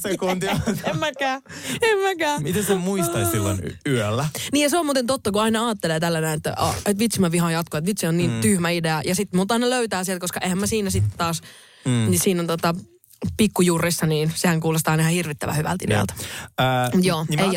[0.84, 1.42] En mäkään,
[1.82, 2.44] en mäkään.
[2.44, 4.30] Miten se muistaisi silloin y- yöllä?
[4.52, 7.22] Niin ja se on muuten totta, kun aina ajattelee tällä näin, että, oh, että vitsi
[7.22, 8.42] mä vihaan jatkoa, että vitsi on niin mm.
[8.42, 9.02] tyhmä idea.
[9.06, 11.42] Ja sitten mut aina löytää sieltä, koska eihän mä siinä sitten taas,
[11.86, 11.92] mm.
[11.92, 12.76] niin siinä on tota
[13.38, 16.14] pikkujurrissa, niin sehän kuulostaa ihan hirvittävän hyvältä idealta.
[16.58, 17.50] Ää, Joo, niin ei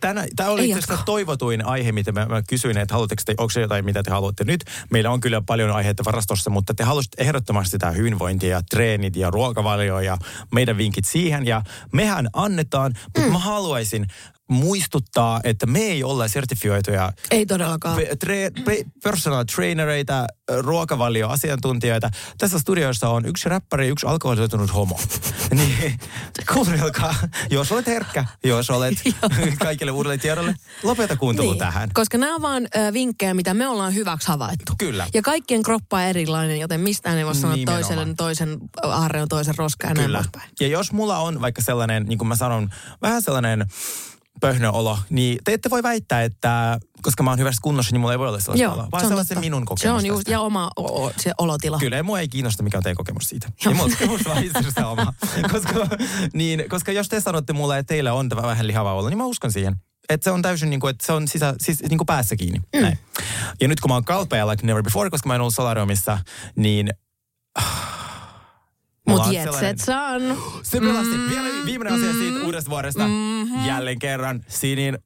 [0.00, 3.50] tänä, tämä oli itse asiassa toivotuin aihe, mitä mä, mä kysyin, että haluatteko te, onko
[3.50, 4.64] se jotain, mitä te haluatte nyt.
[4.90, 9.30] Meillä on kyllä paljon aiheita varastossa, mutta te haluaisitte ehdottomasti sitä hyvinvointia ja treenit ja
[9.30, 10.18] ruokavalio ja
[10.52, 11.46] meidän vinkit siihen.
[11.46, 13.32] Ja mehän annetaan, mutta mm.
[13.32, 14.06] mä haluaisin
[14.52, 17.96] muistuttaa, että me ei olla sertifioituja Ei todellakaan.
[17.96, 20.26] pe- tre- pe- personal trainereita,
[20.60, 22.10] ruokavalioasiantuntijoita.
[22.38, 25.00] Tässä studiossa on yksi räppäri ja yksi alkoholisoitunut homo.
[25.50, 26.00] niin
[26.54, 27.14] kuunnelkaa,
[27.50, 28.94] jos olet herkkä, jos olet
[29.62, 31.58] kaikille uudelle tiedolle, lopeta kuuntelu niin.
[31.58, 31.90] tähän.
[31.94, 34.72] Koska nämä on vaan ö, vinkkejä, mitä me ollaan hyväksi havaittu.
[34.78, 35.06] Kyllä.
[35.14, 37.82] Ja kaikkien kroppa on erilainen, joten mistään ei voi sanoa Nimenomaan.
[37.84, 40.18] toiselle toisen aarre on toisen roska ja näin Kyllä.
[40.18, 40.50] poispäin.
[40.60, 42.70] Ja jos mulla on vaikka sellainen, niin kuin mä sanon,
[43.02, 43.66] vähän sellainen
[44.40, 48.18] pöhnöolo, niin te ette voi väittää, että koska mä oon hyvässä kunnossa, niin mulla ei
[48.18, 48.88] voi olla sellaista oloa.
[48.92, 51.78] Vaan se on, se minun kokemus Se on just, ja oma o, o, se olotila.
[51.78, 53.48] Kyllä, ja mua ei kiinnosta, mikä on teidän kokemus siitä.
[53.64, 53.72] Joo.
[53.72, 55.12] Ja mulla on vaan itse asiassa oma.
[55.52, 55.72] koska,
[56.32, 59.24] niin, koska jos te sanotte mulle, että teillä on tämä vähän lihava olla, niin mä
[59.24, 59.76] uskon siihen.
[60.08, 62.58] Että se on täysin niin kuin, että se on sisä, siis niin kuin päässä kiinni.
[62.58, 62.82] Mm.
[62.82, 62.98] Näin.
[63.60, 66.18] Ja nyt kun mä oon kalpea like never before, koska mä en ollut solariumissa,
[66.56, 66.90] niin...
[69.12, 69.78] mulla Mut on jet set.
[70.62, 71.16] Se pelasti.
[71.16, 71.30] Mm.
[71.30, 73.08] Vielä viimeinen asia siitä uudesta vuodesta.
[73.08, 73.66] Mm-hmm.
[73.66, 74.98] Jälleen kerran Sinin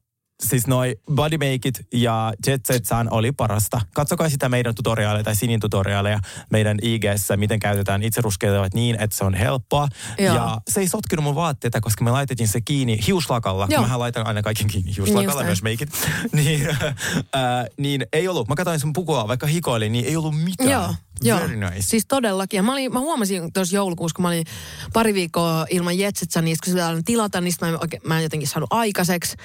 [0.43, 3.81] siis noi bodymakeit ja Jet Set Sun oli parasta.
[3.93, 6.19] Katsokaa sitä meidän tutoriaaleja tai Sinin tutoriaaleja
[6.51, 9.87] meidän IGssä, miten käytetään itseruskeutuvat niin, että se on helppoa.
[10.19, 10.35] Joo.
[10.35, 13.67] Ja se ei sotkenut mun vaatteita, koska me laitettiin se kiinni hiuslakalla.
[13.69, 13.81] Joo.
[13.81, 15.47] Mähän laitan aina kaiken kiinni Just hiuslakalla, näin.
[15.47, 15.89] myös meikit.
[16.31, 18.47] niin, äh, niin ei ollut.
[18.47, 20.69] Mä katsoin sun pukua, vaikka hikoilin, niin ei ollut mitään.
[20.69, 21.39] Joo, joo.
[21.39, 21.81] Very nice.
[21.81, 22.57] Siis todellakin.
[22.57, 24.45] Ja mä, olin, mä huomasin tuossa joulukuussa, kun mä olin
[24.93, 28.47] pari viikkoa ilman Jetsetsa, niin kun sitä tilata, niin mä en, oikein, mä en jotenkin
[28.47, 29.35] saanut aikaiseksi.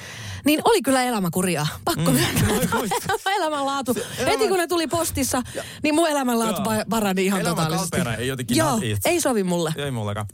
[0.44, 1.66] Niin oli kyllä elämäkuria.
[1.84, 2.16] Pakko mm.
[2.16, 2.48] myöntää.
[3.36, 3.94] elämänlaatu.
[4.26, 5.42] Heti kun ne tuli postissa,
[5.82, 6.82] niin mun elämänlaatu Joo.
[6.82, 7.96] pa- parani ihan Elämä totaalisesti.
[8.18, 9.72] ei jotenkin Joo, ei sovi mulle.
[9.76, 10.26] Ei mullakaan.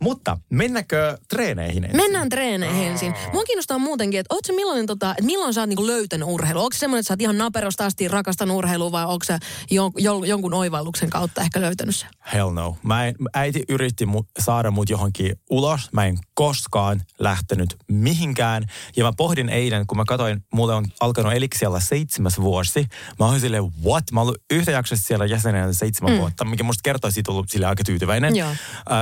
[0.00, 1.96] Mutta mennäänkö treeneihin ensin?
[1.96, 3.14] Mennään treeneihin ensin.
[3.32, 6.60] Mua kiinnostaa muutenkin, että, oot sä millainen, tota, että milloin sä oot niinku löytänyt urheilu?
[6.60, 9.38] Onko se semmoinen, että sä oot ihan naperosta asti rakastanut urheilua vai onko sä
[9.70, 12.08] jo, jo, jonkun oivalluksen kautta ehkä löytänyt sen?
[12.32, 12.76] Hell no.
[12.82, 15.88] Mä en, äiti yritti mu, saada mut johonkin ulos.
[15.92, 18.66] Mä en koskaan lähtenyt mihinkään.
[18.96, 22.86] Ja mä pohdin eilen, kun mä katsoin, mulle on alkanut eliksialla seitsemäs vuosi.
[23.18, 24.04] Mä olin silleen, what?
[24.12, 26.18] Mä ollut yhtä jaksossa siellä jäsenenä seitsemän mm.
[26.18, 28.36] vuotta, mikä musta kertoo siitä ollut sille aika tyytyväinen.
[28.36, 28.48] Joo.
[28.50, 28.96] Öö,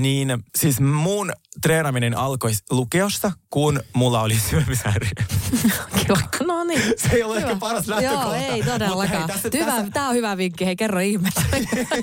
[0.00, 5.10] niin siis mun treenaminen alkoi lukiosta, kun mulla oli syömishäiriö.
[6.46, 6.82] No niin.
[6.96, 7.46] Se ei ole Hyvä.
[7.48, 8.36] ehkä paras lähtökohta.
[8.36, 9.08] Joo, ei todellakaan.
[9.08, 10.66] hei, tässä- Hyvä, tässä- Tämä on hyvä vinkki.
[10.66, 11.42] Hei, kerro ihmeessä.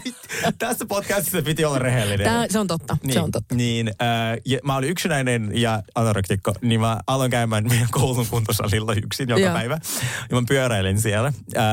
[0.59, 2.25] Tässä podcastissa piti olla rehellinen.
[2.25, 2.97] Tää, se on totta.
[3.03, 3.55] Niin, Se on totta.
[3.55, 8.93] Niin, äh, ja mä olin yksinäinen ja anorektikko, niin mä aloin käymään meidän koulun kuntosalilla
[8.93, 9.53] yksin joka Joo.
[9.53, 9.79] päivä.
[10.29, 11.27] Ja mä pyöräilin siellä.
[11.27, 11.63] Äh,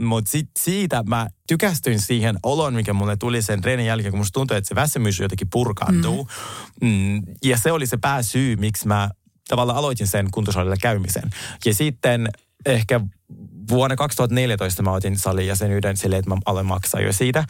[0.00, 4.40] Mutta sit siitä mä tykästyin siihen oloon, mikä mulle tuli sen treenin jälkeen, kun musta
[4.40, 6.28] tuntui, että se väsymys jotenkin purkaantuu.
[6.80, 6.88] Mm.
[6.88, 9.10] Mm, ja se oli se pääsyy, miksi mä
[9.48, 11.30] tavallaan aloitin sen kuntosalilla käymisen.
[11.64, 12.28] Ja sitten
[12.66, 13.00] ehkä
[13.68, 17.44] vuonna 2014 mä otin salijäsenyyden silleen, että mä aloin maksaa jo siitä.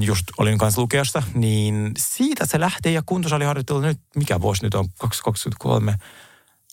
[0.00, 4.88] Just olin kanssa lukiossa, niin siitä se lähtee ja kuntosaliharjoittelu nyt, mikä vuosi nyt on,
[4.98, 5.94] 2023?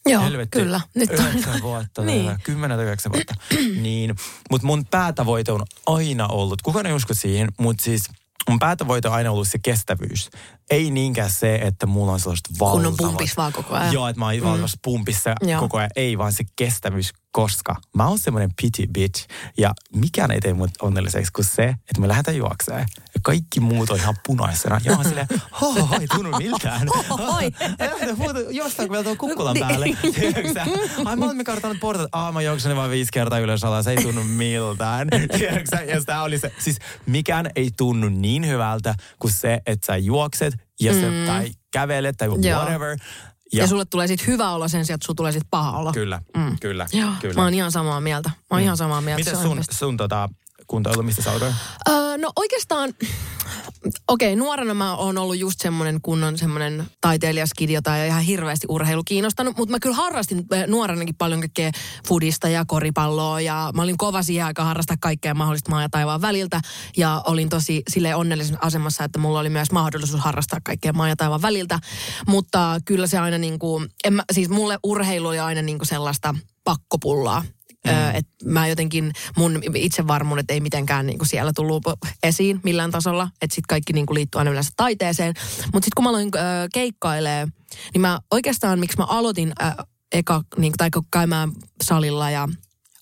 [0.06, 0.60] Joo, Helvetti.
[0.60, 0.82] kyllä.
[0.96, 1.26] Nyt on.
[1.28, 2.26] Yhdeksän vuotta, Niin.
[2.26, 2.38] niin.
[2.44, 3.34] kymmenen tai yhdeksän vuotta.
[3.82, 4.16] niin,
[4.52, 8.10] mutta mun päätavoite on aina ollut, kukaan ei usko siihen, mutta siis
[8.50, 10.30] mun päätavoite on aina ollut se kestävyys.
[10.70, 12.74] Ei niinkään se, että mulla on sellaista valtavaa.
[12.74, 13.94] Kunnon pumpis vaan koko ajan.
[13.94, 14.44] Joo, että mä oon mm.
[14.44, 15.60] valtavassa pumpissa Joo.
[15.62, 15.90] koko ajan.
[15.96, 19.28] Ei, vaan se kestävyys, koska mä oon semmoinen pity bitch.
[19.58, 22.86] Ja mikään ei tee mut onnelliseksi kuin se, että me lähdetään juokseen.
[23.20, 24.82] Ja kaikki muut on ihan punaisena.
[24.84, 25.28] Ja mä silleen,
[25.62, 26.88] ho, ei tunnu miltään.
[28.50, 29.68] Jostain kun vielä kukkulan Niin.
[29.68, 29.86] päälle.
[31.06, 32.10] Ai mä oon kartanut portat.
[32.12, 33.88] Aa mä juoksen vaan viisi kertaa ylös alas.
[33.88, 35.08] Ei tunnu miltään.
[35.88, 36.52] Ja sitä oli se.
[36.60, 42.18] Siis mikään ei tunnu niin hyvältä kuin se, että sä juokset ja se, tai kävelet
[42.18, 42.98] tai whatever.
[43.54, 45.92] Ja, ja sulle tulee sit hyvä olo sen sijaan, että sulla tulee sit paha olo.
[45.94, 46.60] Kyllä, mm.
[46.62, 47.34] kyllä, Joo, kyllä.
[47.34, 48.30] mä oon ihan samaa mieltä.
[48.30, 48.64] Mä oon mm.
[48.64, 49.20] ihan samaa mieltä.
[49.20, 50.30] Miten on sun, sun tota,
[51.24, 51.52] sä alkoi?
[51.90, 52.94] Öö, no oikeastaan,
[54.08, 59.04] okei, nuorena mä oon ollut just semmoinen kunnon semmoinen taiteilijaskidi, jota ei ihan hirveästi urheilu
[59.04, 61.72] kiinnostanut, mutta mä kyllä harrastin eh, nuorenakin paljon kaikkea
[62.08, 66.22] fudista ja koripalloa ja mä olin kova siihen aikaan harrastaa kaikkea mahdollista maa ja taivaan
[66.22, 66.62] väliltä
[66.98, 71.16] ja olin tosi sille onnellisen asemassa, että mulla oli myös mahdollisuus harrastaa kaikkea maa ja
[71.16, 71.80] taivaan väliltä,
[72.28, 75.88] mutta kyllä se aina niin kuin, en mä, siis mulle urheilu oli aina niin kuin
[75.88, 77.44] sellaista pakkopullaa.
[77.88, 78.16] Mm.
[78.16, 81.84] että mä jotenkin, mun itsevarmuudet ei mitenkään niinku siellä tullut
[82.24, 83.30] esiin millään tasolla.
[83.42, 85.34] Että sit kaikki niinku liittyy aina yleensä taiteeseen.
[85.74, 86.32] Mutta sitten kun mä aloin
[86.74, 87.48] keikkailee,
[87.94, 91.52] niin mä oikeastaan, miksi mä aloitin ö, eka, niinku, tai käymään
[91.84, 92.48] salilla ja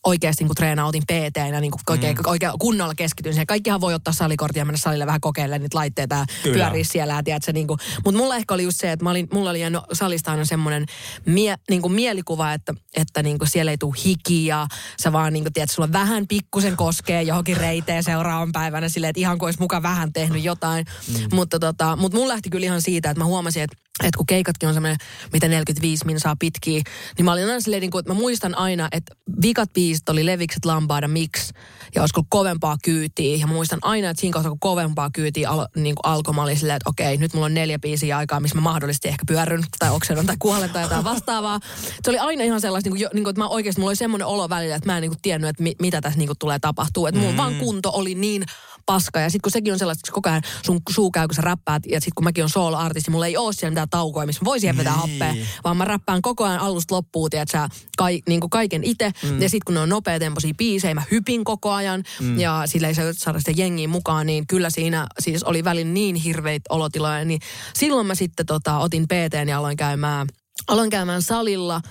[0.08, 2.24] oikeasti niin treenaa, otin PT-nä, niin oikein, mm.
[2.26, 3.48] oikein kunnolla keskityin siihen.
[3.48, 7.14] Kaikkihan voi ottaa salikortin ja mennä salille vähän kokeilemaan niitä laitteita ja pyöriä siellä.
[7.14, 9.62] Ja tiedätkö, niin kuin, mutta mulla ehkä oli just se, että mä olin, mulla oli
[9.62, 10.86] jäänyt salista aina semmoinen
[11.26, 14.68] mie, niin kuin mielikuva, että, että niin kuin siellä ei tule hiki ja
[15.02, 19.20] sä vaan niin kuin, tiedät, sulla vähän pikkusen koskee johonkin reiteen seuraavan päivänä silleen, että
[19.20, 20.86] ihan kuin olisi muka vähän tehnyt jotain.
[21.08, 21.36] Mm.
[21.36, 24.68] Mutta tota, mut mulla lähti kyllä ihan siitä, että mä huomasin, että että kun keikatkin
[24.68, 24.98] on semmoinen,
[25.34, 26.82] mitä 45 min saa pitkiä,
[27.18, 30.26] niin mä olin aina silleen, niin kuin, että mä muistan aina, että vikat biisit oli
[30.26, 31.52] Levikset, Lambada, Mix,
[31.96, 33.38] ja olisiko kovempaa kyytiä.
[33.38, 36.44] Ja mä muistan aina, että siinä kohtaa, kun kovempaa kyytiä al, niin kuin alkoi, mä
[36.44, 39.64] olin silleen, että okei, nyt mulla on neljä biisiä aikaa, missä mä mahdollisesti ehkä pyörryn
[39.80, 41.60] tai oksennon tai kuolen tai jotain vastaavaa.
[42.04, 44.28] Se oli aina ihan sellaista, niin kuin, niin kuin, että mä oikeasti, mulla oli semmoinen
[44.28, 46.60] olo välillä, että mä en niin kuin, tiennyt, että mi, mitä tässä niin kuin, tulee
[46.60, 47.08] tapahtuu.
[47.08, 47.38] Että mun mm.
[47.38, 48.44] vaan kunto oli niin
[48.88, 49.20] paska.
[49.20, 51.84] Ja sitten kun sekin on sellaista, että koko ajan sun suu käy, kun sä räppäät,
[51.86, 54.78] ja sitten kun mäkin on solo-artisti, mulla ei ole siellä mitään taukoja, missä mä voisin
[54.78, 55.20] vetää Niin.
[55.20, 59.12] happea, vaan mä räppään koko ajan alusta loppuun, tiedät sä, kai, niin kuin kaiken itse.
[59.24, 59.42] Mm.
[59.42, 62.40] Ja sitten kun ne on nopeatempoisia biisejä, mä hypin koko ajan, mm.
[62.40, 66.16] ja sillä ei saa saada sitä jengiä mukaan, niin kyllä siinä siis oli välin niin
[66.16, 67.40] hirveitä olotiloja, niin
[67.76, 70.28] silloin mä sitten tota, otin PT ja aloin käymään,
[70.68, 71.82] aloin käymään salilla,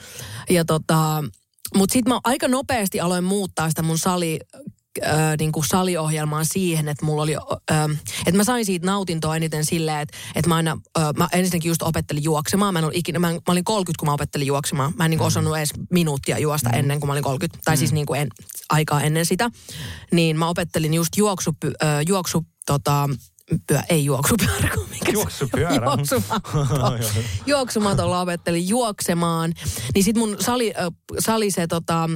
[0.51, 1.25] ja tota,
[1.75, 4.41] mutta sitten mä aika nopeasti aloin muuttaa sitä mun sali
[5.03, 7.39] ö, niin kuin saliohjelmaan siihen, että mulla oli, ö,
[8.27, 11.83] että mä sain siitä nautintoa eniten silleen, että, että mä aina, ö, mä ensinnäkin just
[11.83, 12.75] opettelin juoksemaan.
[12.75, 14.93] Mä, en ollut ikinä, mä, mä olin 30, kun mä opettelin juoksemaan.
[14.97, 17.93] Mä en niin kuin osannut edes minuuttia juosta ennen kuin mä olin 30, tai siis
[17.93, 18.29] niin kuin en,
[18.71, 19.51] aikaa ennen sitä.
[20.13, 21.71] Niin mä opettelin just juoksu, ö,
[22.09, 23.09] juoksu tota,
[23.67, 25.75] pyö, ei juoksupyörä, kun mikä se- Juoksupyörä?
[25.85, 26.97] Juoksumato.
[27.47, 29.53] Juoksumatolla opettelin juoksemaan.
[29.95, 30.75] Niin sit mun sali,
[31.19, 32.11] sali se tota,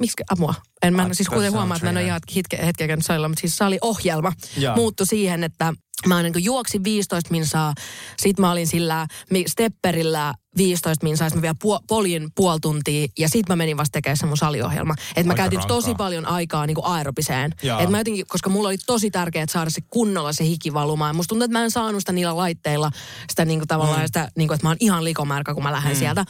[0.00, 0.54] miksi apua?
[0.82, 3.40] En mä en, siis kuten huomaa, että mä en ole hetke, hetkeä käynyt salilla, mutta
[3.40, 4.76] siis saliohjelma Joo.
[4.76, 5.72] muuttui siihen, että
[6.06, 7.74] mä niin juoksin 15 minsaa,
[8.18, 9.06] sit mä olin sillä
[9.46, 13.92] stepperillä 15 minsaa, sit mä vielä puol, poljin puoli tuntia ja sit mä menin vasta
[13.92, 14.94] tekemään se mun saliohjelma.
[15.16, 15.76] Että mä Aika käytin rankkaa.
[15.76, 17.54] tosi paljon aikaa niin aerobiseen.
[17.62, 17.80] Joo.
[17.80, 21.16] Et mä jotenkin, koska mulla oli tosi tärkeää saada se kunnolla se hiki valumaan.
[21.16, 22.90] Musta tuntuu, että mä en saanut sitä niillä laitteilla,
[23.28, 24.06] sitä niin kuin tavallaan mm.
[24.06, 25.98] sitä, niin kuin, että mä oon ihan likomärkä, kun mä lähden mm.
[25.98, 26.24] sieltä.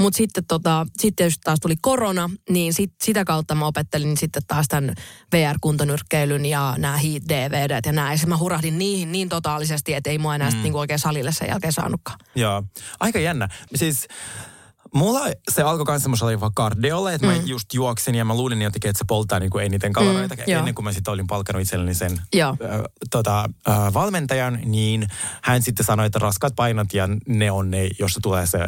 [0.00, 4.42] Mutta sitten tota, sitten tietysti taas tuli korona, niin sit, sitä kautta mä opettelin sitten
[4.46, 4.94] taas tämän
[5.32, 8.12] VR-kuntonyrkkeilyn ja nämä Heat DVD ja näin.
[8.12, 10.62] Ja sit mä hurahdin niihin niin totaalisesti, että ei mua enää mm.
[10.62, 12.18] niin oikein salille sen jälkeen saanutkaan.
[12.34, 12.62] Joo,
[13.00, 13.48] aika jännä.
[13.74, 14.08] Siis
[14.94, 17.32] mulla se alkoi kanssa semmoisella vaan kardiolla, että mm.
[17.32, 20.34] mä just juoksin ja mä luulin jotenkin, että se polttaa niin kuin eniten kaloreita.
[20.34, 20.58] Mm, joo.
[20.58, 22.56] ennen kuin mä sitten olin palkannut itselleni sen Joo.
[22.60, 25.08] ö, tota, ö, valmentajan, niin
[25.42, 28.58] hän sitten sanoi, että raskaat painot ja ne on ne, josta tulee se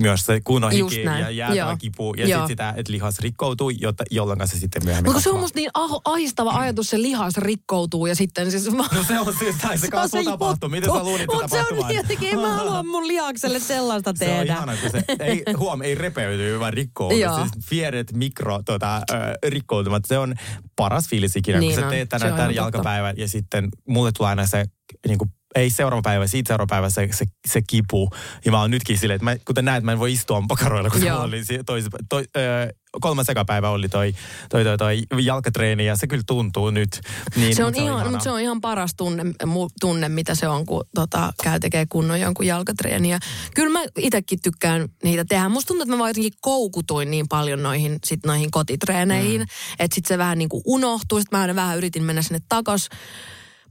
[0.00, 4.48] myös se kunnon hiki ja jäätävä kipu ja sitten sitä, että lihas rikkoutuu, jotta, jolloin
[4.48, 8.14] se sitten myöhemmin Mutta se on musta niin aho, ahistava ajatus, se lihas rikkoutuu ja
[8.14, 8.70] sitten siis...
[8.72, 10.68] No se on siis, näin se, kasvu tapahtuu.
[10.68, 14.24] Miten sä luulit, Mutta se on niin jotenkin, en mä halua mun lihakselle sellaista Se
[14.24, 14.52] on tehdä.
[14.52, 17.16] ihana, kun se ei, huom, ei repeydy, vaan rikkoudu.
[17.16, 17.36] Joo.
[17.36, 19.02] Siis pienet mikro tota, ö,
[19.48, 20.04] rikkoutumat.
[20.06, 20.34] Se on
[20.76, 21.92] paras fiilis ikinä, Niin kun sä on.
[21.92, 24.64] teet Se tänään tämän jalkapäivän ja sitten mulle tulee aina se
[25.08, 28.10] niin kuin, ei seuraava päivä, siitä seuraava päivä se, se, se kipu.
[28.44, 31.06] Ja mä oon nytkin silleen, että mä, kuten näet, mä en voi istua pakaroilla, kun
[31.06, 31.22] Joo.
[31.22, 31.60] oli se-
[32.08, 34.14] toi, ö, kolmas sekapäivä oli toi,
[34.48, 37.00] toi, toi, toi jalkatreeni ja se kyllä tuntuu nyt.
[37.36, 38.10] Niin, Se on, ihan, ihanaa.
[38.10, 41.86] mutta se on ihan paras tunne, mu- tunne mitä se on, kun tota, käy tekee
[41.88, 43.18] kunnon jonkun jalkatreeniä.
[43.54, 45.48] Kyllä mä itsekin tykkään niitä tehdä.
[45.48, 49.46] Musta tuntuu, että mä vaan jotenkin koukutuin niin paljon noihin, sit noihin kotitreeneihin, mm.
[49.78, 51.20] että sitten se vähän niin kuin unohtui.
[51.20, 52.88] Sitten mä aina vähän yritin mennä sinne takas.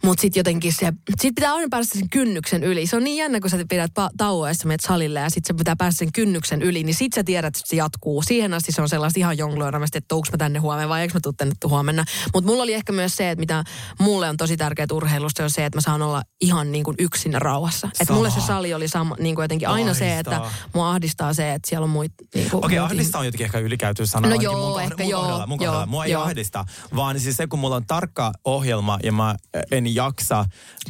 [0.03, 2.87] Mutta sitten jotenkin se, sit pitää aina päästä sen kynnyksen yli.
[2.87, 5.55] Se on niin jännä, kun sä pidät pa- tauoa ja sä menet salille ja sitten
[5.55, 8.21] se pitää päästä sen kynnyksen yli, niin sit sä tiedät, että se jatkuu.
[8.21, 11.19] Siihen asti se on sellaista ihan jongloiramista, että tuuks mä tänne huomenna vai eikö mä
[11.23, 12.05] tuu tänne huomenna.
[12.33, 13.63] Mutta mulla oli ehkä myös se, että mitä
[13.99, 17.41] mulle on tosi tärkeää urheilusta, on se, että mä saan olla ihan niin kuin yksin
[17.41, 17.87] rauhassa.
[17.87, 18.17] Että Sama.
[18.17, 20.67] mulle se sali oli sama, niin kuin jotenkin aina se, että Ahdistaa.
[20.73, 22.15] mua ahdistaa se, että siellä on muita.
[22.35, 24.29] Niin Okei, muita ahdistaa on jotenkin ehkä ylikäyty sana.
[24.29, 25.85] No joo, mun ehkä joo, Kohdalla, mun joo, kohdalla.
[25.85, 26.23] Mua ei joo.
[26.23, 29.35] ahdista, vaan siis se, kun mulla on tarkka ohjelma ja mä
[29.71, 30.45] en jaksa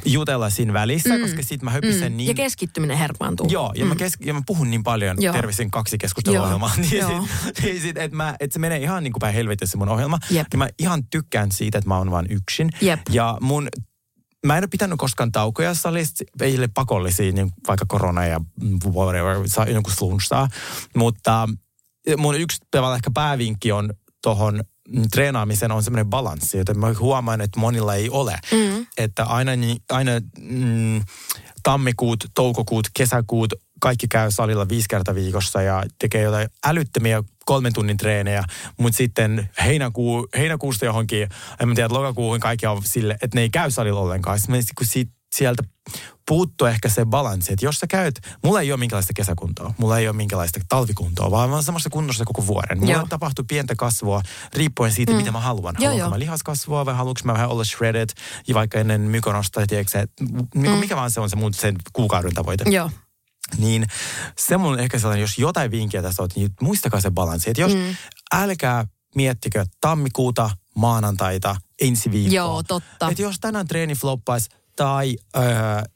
[0.05, 1.21] jutella siinä välissä, mm.
[1.21, 2.17] koska sit mä höpisen Mm.
[2.17, 2.27] niin...
[2.27, 3.47] Ja keskittyminen herpaantuu.
[3.49, 5.33] Joo, ja, mä kes- ja mä puhun niin paljon Joo.
[5.33, 6.71] terveisin kaksi keskusteluohjelmaa.
[6.77, 9.89] Niin sit, niin sit, että mä- et se menee ihan niin kuin päin helvetistä mun
[9.89, 10.19] ohjelma.
[10.29, 10.47] Jep.
[10.51, 12.69] Ja mä ihan tykkään siitä, että mä oon vaan yksin.
[12.81, 12.99] Jep.
[13.09, 13.67] Ja mun
[14.45, 18.39] Mä en ole pitänyt koskaan taukoja salista, ei ole pakollisia, niin vaikka korona ja
[18.85, 20.47] whatever, saa jonkun flunssaa.
[20.95, 21.49] Mutta
[22.17, 24.63] mun yksi tavallaan ehkä päävinkki on tuohon
[25.11, 28.39] treenaamisen on semmoinen balanssi, jota mä huomaan, että monilla ei ole.
[28.51, 28.85] Mm.
[28.97, 29.51] Että aina,
[29.91, 31.01] aina mm,
[31.63, 37.97] tammikuut, toukokuut, kesäkuut, kaikki käy salilla viisi kertaa viikossa ja tekee jotain älyttömiä kolmen tunnin
[37.97, 38.43] treenejä,
[38.77, 43.49] mutta sitten heinäkuu, heinäkuusta johonkin, en mä tiedä, lokakuuhun kaikki on sille, että ne ei
[43.49, 44.39] käy salilla ollenkaan.
[44.39, 45.63] Sitten kun siitä, sieltä
[46.27, 50.07] puuttuu ehkä se balanssi, että jos sä käyt, mulla ei ole minkälaista kesäkuntoa, mulla ei
[50.07, 52.79] ole minkälaista talvikuntoa, vaan mä oon samassa kunnossa koko vuoden.
[52.79, 53.05] Mulla Joo.
[53.09, 54.21] tapahtuu pientä kasvua
[54.53, 55.17] riippuen siitä, mm.
[55.17, 55.75] mitä mä haluan.
[55.79, 56.09] Joo, Haluanko joo.
[56.09, 58.09] mä lihaskasvua vai haluanko mä vähän olla shredded
[58.47, 60.23] ja vaikka ennen mykonosta, tiedätkö, että
[60.55, 60.69] mm.
[60.69, 62.63] mikä vaan se on se mun sen kuukauden tavoite.
[62.69, 62.91] Joo.
[63.57, 63.87] Niin
[64.37, 67.49] se mun ehkä sellainen, jos jotain vinkkiä tässä on, niin muistakaa se balanssi.
[67.49, 67.95] Että jos mm.
[68.33, 72.35] älkää miettikö tammikuuta, maanantaita, ensi viikkoa.
[72.35, 73.09] Joo, totta.
[73.09, 75.43] Että jos tänään treeni floppaisi, tai öö,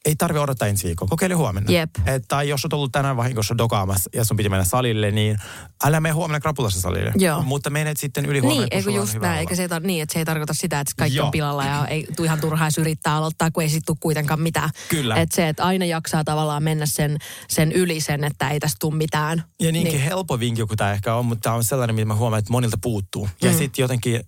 [0.06, 1.72] ei tarvi odottaa ensi viikkoa, kokeile huomenna.
[1.72, 1.90] Jep.
[2.06, 5.38] Et, tai jos olet ollut tänään vahingossa dokaamassa ja sun piti mennä salille, niin
[5.84, 7.12] älä mene huomenna krapulassa salille.
[7.16, 7.42] Joo.
[7.44, 10.14] Mutta menet sitten yli huomenna, Niin, kun on just näin, eikä se, tar- niin, että
[10.14, 11.26] se ei tarkoita sitä, että kaikki Joo.
[11.26, 14.70] on pilalla ja ei tule ihan turhaa yrittää aloittaa, kun ei sit tule kuitenkaan mitään.
[14.90, 15.16] Kyllä.
[15.16, 17.18] Että se, että aina jaksaa tavallaan mennä sen,
[17.50, 19.44] sen yli sen, että ei tästä tule mitään.
[19.60, 20.04] Ja niinkin niin.
[20.04, 22.78] helppo vinkki kuin tämä ehkä on, mutta tämä on sellainen, mitä mä huomaan, että monilta
[22.82, 23.30] puuttuu.
[23.42, 23.58] Ja Mm.
[23.58, 24.22] sitten jotenkin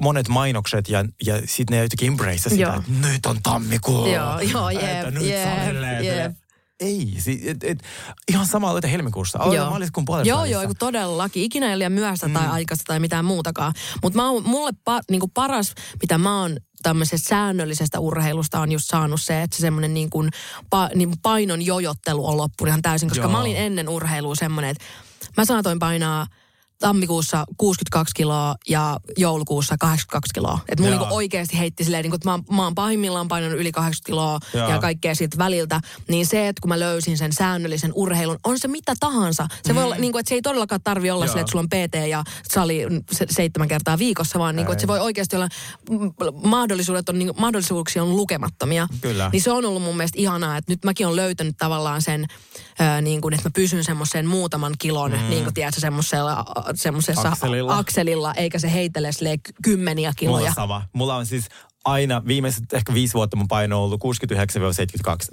[0.00, 2.74] monet mainokset ja, ja sitten ne jotenkin embrace sitä, Joo.
[2.76, 3.38] että nyt on
[3.92, 6.32] Joo, joo, jep, että nyt jep, että- jep.
[6.80, 7.82] Ei, si, et, et,
[8.28, 9.38] ihan sama aloita helmikuussa.
[9.38, 10.60] Aloita maaliskuun puolessa Joo, välissä.
[10.60, 11.42] joo, kun todellakin.
[11.42, 12.34] Ikinä ei ole liian myöhäistä mm.
[12.34, 13.74] tai aikaista tai mitään muutakaan.
[14.02, 19.42] Mutta mulle pa, niinku paras, mitä mä oon tämmöisestä säännöllisestä urheilusta on just saanut se,
[19.42, 20.30] että se semmoinen niin kuin,
[20.70, 23.08] pa, niin painon jojottelu on loppunut ihan täysin.
[23.08, 23.32] Koska Joo.
[23.32, 24.84] mä olin ennen urheilua semmoinen, että
[25.36, 26.26] mä saatoin painaa
[26.82, 30.58] tammikuussa 62 kiloa ja joulukuussa 82 kiloa.
[30.78, 31.00] Mulla Joo.
[31.00, 34.70] niinku oikeasti heitti silleen, niinku, että mä, mä oon pahimmillaan painanut yli 80 kiloa Joo.
[34.70, 35.80] ja kaikkea siitä väliltä.
[36.08, 39.46] Niin se, että kun mä löysin sen säännöllisen urheilun, on se mitä tahansa.
[39.64, 41.28] Se voi olla, niinku, että se ei todellakaan tarvi olla Mm.
[41.28, 44.86] Silleen, että sulla on PT ja sali se, seitsemän kertaa viikossa, vaan niinku, että se
[44.86, 45.48] voi oikeasti olla,
[45.90, 46.12] mm,
[46.44, 48.88] mahdollisuudet on, niinku, mahdollisuuksia on lukemattomia.
[49.00, 49.30] Kyllä.
[49.32, 52.26] Niin se on ollut mun mielestä ihanaa, että nyt mäkin on löytänyt tavallaan sen,
[52.78, 55.30] ää, niin kuin, että mä pysyn semmoisen muutaman kilon, mm.
[55.30, 56.44] niin kuin tiedätkö, semmoisella,
[56.76, 57.78] semmoisessa Akselilla.
[57.78, 60.48] akselilla, eikä se heitele silleen ky- kymmeniä Mulla kiloja.
[60.48, 60.82] on sama.
[60.92, 61.48] Mulla on siis
[61.84, 64.00] aina viimeiset ehkä viisi vuotta mun paino on ollut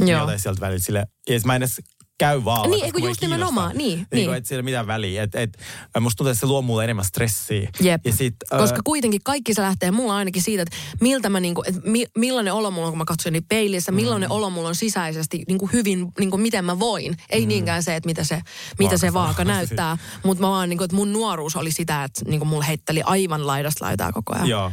[0.03, 0.05] 69-72.
[0.09, 0.19] Joo.
[0.19, 1.07] Jotain sieltä välillä sille.
[1.29, 1.81] Ja mä en edes
[2.19, 2.69] käy vaan.
[2.71, 4.07] Niin, eikö just nimenomaan, niin, niin.
[4.13, 4.25] niin.
[4.27, 5.23] Kun et sillä mitään väliä.
[5.23, 5.57] Et, et,
[5.99, 7.69] musta tuntuu, että se luo mulle enemmän stressiä.
[7.79, 8.05] Jep.
[8.05, 11.63] Ja sit, Koska ö, kuitenkin kaikki se lähtee mulla ainakin siitä, että miltä mä niinku,
[11.67, 14.35] että mi, millainen olo mulla on, kun mä katson niin peilissä, millainen Mm.
[14.35, 17.17] olo mulla on sisäisesti niinku hyvin, niinku miten mä voin.
[17.29, 18.41] Ei niinkään se, että mitä se,
[18.79, 19.53] mitä se Vaaka vaaka sanoo.
[19.55, 23.47] näyttää, mutta mä vaan niinku, että mun nuoruus oli sitä, että niinku mulla heitteli aivan
[23.47, 24.47] laidasta laitaa koko ajan.
[24.47, 24.71] Joo.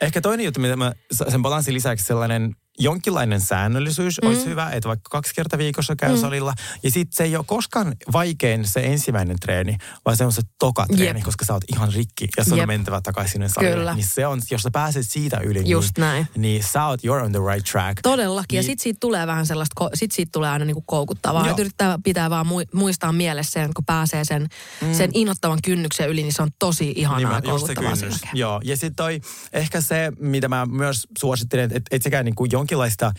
[0.00, 0.92] Ehkä toinen juttu, mitä mä
[1.28, 4.28] sen balanssin lisäksi sellainen jonkinlainen säännöllisyys mm.
[4.28, 6.20] olisi hyvä, että vaikka kaksi kertaa viikossa käy mm.
[6.20, 6.54] salilla.
[6.82, 10.86] Ja sitten se ei ole koskaan vaikein se ensimmäinen treeni, vaan se on se toka
[10.86, 11.24] treeni, Jep.
[11.24, 12.62] koska sä oot ihan rikki ja sun Jep.
[12.62, 13.74] on mentävä takaisin sinne salille.
[13.76, 13.94] Kyllä.
[13.94, 16.26] Niin se on, jos sä pääset siitä yli, Just niin, näin.
[16.36, 18.00] niin sä oot, you're on the right track.
[18.02, 18.56] Todellakin.
[18.56, 21.46] Ja Niin- sit siitä tulee vähän sellaista, sit siitä tulee aina niinku koukuttavaa.
[21.46, 21.56] Joo.
[21.58, 24.46] Yrittää pitää vaan mui- muistaa mielessä sen, kun pääsee sen,
[24.80, 24.94] mm.
[24.94, 28.20] sen innoittavan kynnyksen yli, niin se on tosi ihanaa ja Nimenomaan, just se koukuttavaa kynnys.
[28.34, 29.20] Joo, ja sitten toi
[29.52, 33.12] ehkä se, mitä mä myös suosittelen, että et sekä niinku Então que lá está.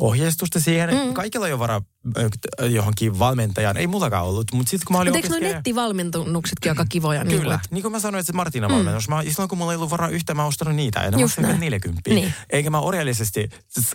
[0.00, 0.90] Ohjeistusta siihen.
[0.90, 1.14] Mm.
[1.14, 1.80] Kaikilla ei ole varaa
[2.70, 3.76] johonkin valmentajaan.
[3.76, 7.24] Ei mullakaan ollut, mutta sitten kun mä olin Mutta opiskelija- nettivalmennuksetkin aika kivoja?
[7.24, 9.72] Niin Kyllä, kuin, niin kuin mä sanoin, että se Martina valmennus, mä, silloin kun mulla
[9.72, 11.00] ei ollut varaa yhtä, mä ostanut niitä.
[11.00, 11.60] Ja ne Just näin.
[11.60, 12.10] 40.
[12.10, 12.34] Niin.
[12.50, 13.48] Eikä mä orjallisesti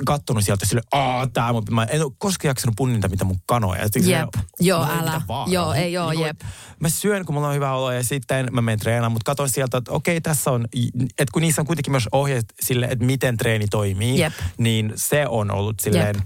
[0.05, 3.81] kattonut sieltä sille, aah, tää, mun- mä en ole koskaan jaksanut punninta, mitä mun kanoja.
[4.05, 4.29] Jep.
[4.59, 5.21] Joo, ei älä.
[5.47, 6.41] Joo, ei joo, Niin jep.
[6.79, 9.77] Mä syön, kun mulla on hyvä olo ja sitten mä menen treenaamaan, mutta katson sieltä,
[9.77, 10.65] että okei, tässä on,
[11.01, 14.33] että kun niissä on kuitenkin myös ohjeet sille, että miten treeni toimii, Jep.
[14.57, 16.23] niin se on ollut silleen Ja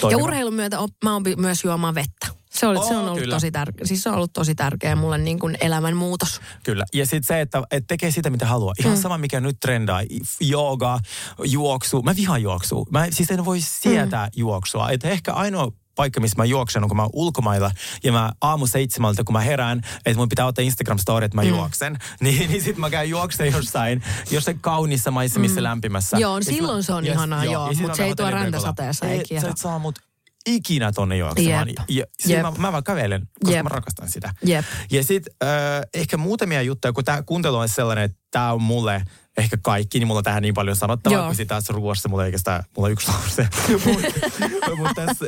[0.00, 0.22] toimiva.
[0.22, 2.26] urheilun myötä op, mä oon myös juomaan vettä.
[2.50, 3.36] Se, oli, se Oo, on ollut kyllä.
[3.36, 3.86] tosi tärkeä.
[3.86, 6.40] Siis se on ollut tosi tärkeä mulle niin kuin elämän muutos.
[6.62, 6.84] Kyllä.
[6.94, 8.74] Ja sitten se, että, että tekee sitä, mitä haluaa.
[8.80, 9.00] Ihan mm.
[9.02, 10.02] sama, mikä nyt trendaa.
[10.40, 11.00] Jooga,
[11.44, 12.02] juoksu.
[12.02, 12.84] Mä vihaan juoksua.
[12.90, 14.32] Mä siis en voi sietää mm.
[14.36, 14.90] juoksua.
[14.90, 17.70] Että ehkä ainoa paikka, missä mä juoksen, on kun mä oon ulkomailla
[18.04, 21.48] ja mä aamu seitsemältä, kun mä herään, että mun pitää ottaa Instagram-story, että mä mm.
[21.48, 25.64] juoksen, niin, niin sit mä käyn juoksen jossain, jossain kaunissa maisemissa mm.
[25.64, 26.16] lämpimässä.
[26.18, 28.30] Joo, Ja sit silloin se on ihanaa, joo, ja sit mut mä se ei tuo
[28.30, 29.46] räntäsateessa, ei kiehdo.
[29.46, 29.98] Sä et saa mut
[30.46, 31.68] ikinä tonne juoksemaan.
[31.68, 31.78] Jep.
[31.88, 32.42] Ja, siis Jep.
[32.42, 33.62] mä, mä vaan kävelen, koska Jep.
[33.62, 34.34] mä rakastan sitä.
[34.44, 34.64] Jep.
[34.90, 35.50] Ja sitten äh,
[35.94, 39.02] ehkä muutamia juttuja, kun tämä kuuntelu on sellainen, että tämä on mulle
[39.36, 41.26] ehkä kaikki, niin mulla on tähän niin paljon sanottavaa, Joo.
[41.26, 43.48] kun sitten taas ruoassa mulla ei oikeastaan, mulla on yksi lause.
[43.84, 45.26] Mutta mut tässä,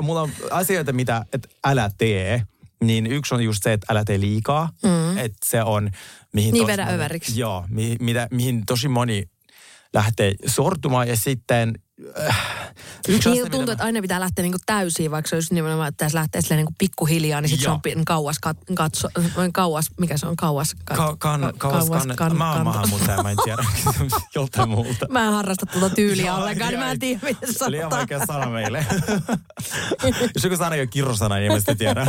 [0.00, 2.42] mulla on asioita, mitä et älä tee.
[2.84, 4.68] Niin yksi on just se, että älä tee liikaa.
[4.82, 5.18] Mm.
[5.18, 5.90] Että se on,
[6.32, 7.08] mihin Niin tosi vedä.
[7.34, 9.28] Joo, mi, mitä, mihin tosi moni
[9.96, 11.08] lähtee sortumaan.
[11.08, 11.74] Ja sitten
[12.28, 12.36] äh,
[13.08, 15.88] yksi Niin asia, tuntuu, mitä että aina pitää lähteä niinku täysiin, vaikka se olisi nimenomaan,
[15.88, 19.08] että tässä lähtee silleen niinku pikkuhiljaa, niin sitten se on kauas, kat, katso,
[19.52, 22.38] kauas, mikä se on, kauas, kat, Ka- kan, kauas kannet.
[22.38, 23.64] mä oon maahanmuuttaja, mä en tiedä
[24.34, 25.06] joltain muulta.
[25.10, 28.08] Mä en harrasta tuota tyyliä ollenkaan, niin mä en tiedä, miten Se oli ihan sanotaan.
[28.10, 28.86] vaikea sana meille.
[30.34, 32.06] Jos joku sana ei ole kirrosana, niin mä sitä tiedä.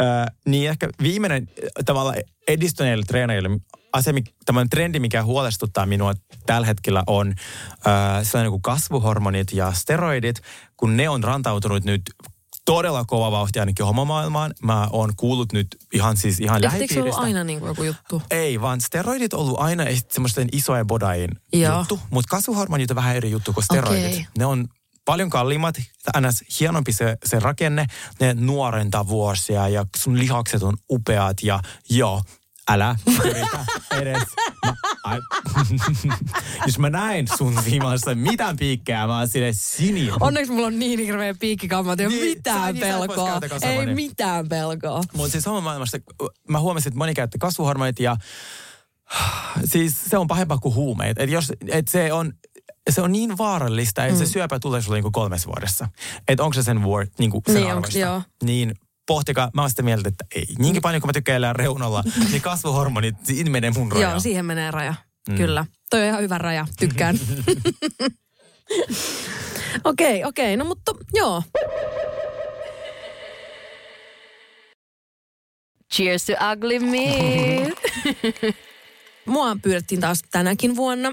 [0.00, 2.14] Ö, niin ehkä viimeinen äh, tavalla
[2.48, 3.50] edistyneille treenaajille
[3.92, 4.12] asia,
[4.44, 6.14] tämmöinen trendi, mikä huolestuttaa minua
[6.46, 7.28] tällä hetkellä on
[7.86, 10.42] äh, sellainen kuin kasvuhormonit ja steroidit,
[10.76, 12.02] kun ne on rantautunut nyt
[12.64, 14.54] todella kova vauhti ainakin homomaailmaan.
[14.62, 17.20] Mä oon kuullut nyt ihan siis ihan Eikö se ollut lähipiiristä.
[17.20, 18.22] aina niin kuin joku juttu?
[18.30, 21.78] Ei, vaan steroidit on ollut aina semmoisten isojen bodain Joo.
[21.78, 24.06] juttu, mutta kasvuhormonit on vähän eri juttu kuin steroidit.
[24.06, 24.26] Okei.
[24.38, 24.68] Ne on
[25.04, 25.74] paljon kalliimmat,
[26.20, 26.44] ns.
[26.60, 27.86] hienompi se, se rakenne,
[28.20, 32.22] ne nuorentaa vuosia ja sun lihakset on upeat ja joo,
[32.70, 33.64] älä yritä
[34.00, 34.22] edes.
[34.66, 35.18] Mä, ai,
[36.66, 40.08] jos mä näen sun viimassa mitään piikkejä, mä oon sille sini.
[40.20, 43.40] Onneksi mulla on niin hirveä piikkikammat, ei ole Niin, mitään niin pelkoa.
[43.62, 45.02] Ei mitään pelkoa.
[45.16, 45.98] Mutta siis homomaailmasta
[46.48, 48.16] mä huomasin, että moni käyttää kasvuhormonit ja
[49.64, 51.18] siis se on pahempaa kuin huumeet.
[51.18, 52.32] Et jos, et se on
[52.90, 54.26] se on niin vaarallista, että mm.
[54.26, 55.88] se syöpä tulee sulle niinku kolmes vuodessa.
[56.28, 57.98] Että onko se sen, vuor, niinku sen Niin, onks- arvoista.
[57.98, 58.22] joo.
[58.44, 58.74] Niin
[59.06, 60.46] pohtikaa, mä oon sitä mieltä, että ei.
[60.58, 64.10] Niinkin paljon kuin mä tykkään elää reunalla, niin kasvuhormonit, siinä menee mun raja.
[64.10, 64.94] Joo, siihen menee raja.
[65.28, 65.36] Mm.
[65.36, 65.66] Kyllä.
[65.90, 66.66] Toi on ihan hyvä raja.
[66.78, 67.18] Tykkään.
[69.84, 70.56] Okei, okei.
[70.56, 71.42] No mutta joo.
[75.94, 77.72] Cheers to ugly me.
[79.26, 81.12] Mua pyydettiin taas tänäkin vuonna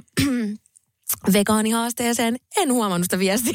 [1.34, 2.36] vegaanihaasteeseen.
[2.58, 3.54] En huomannut sitä viestiä.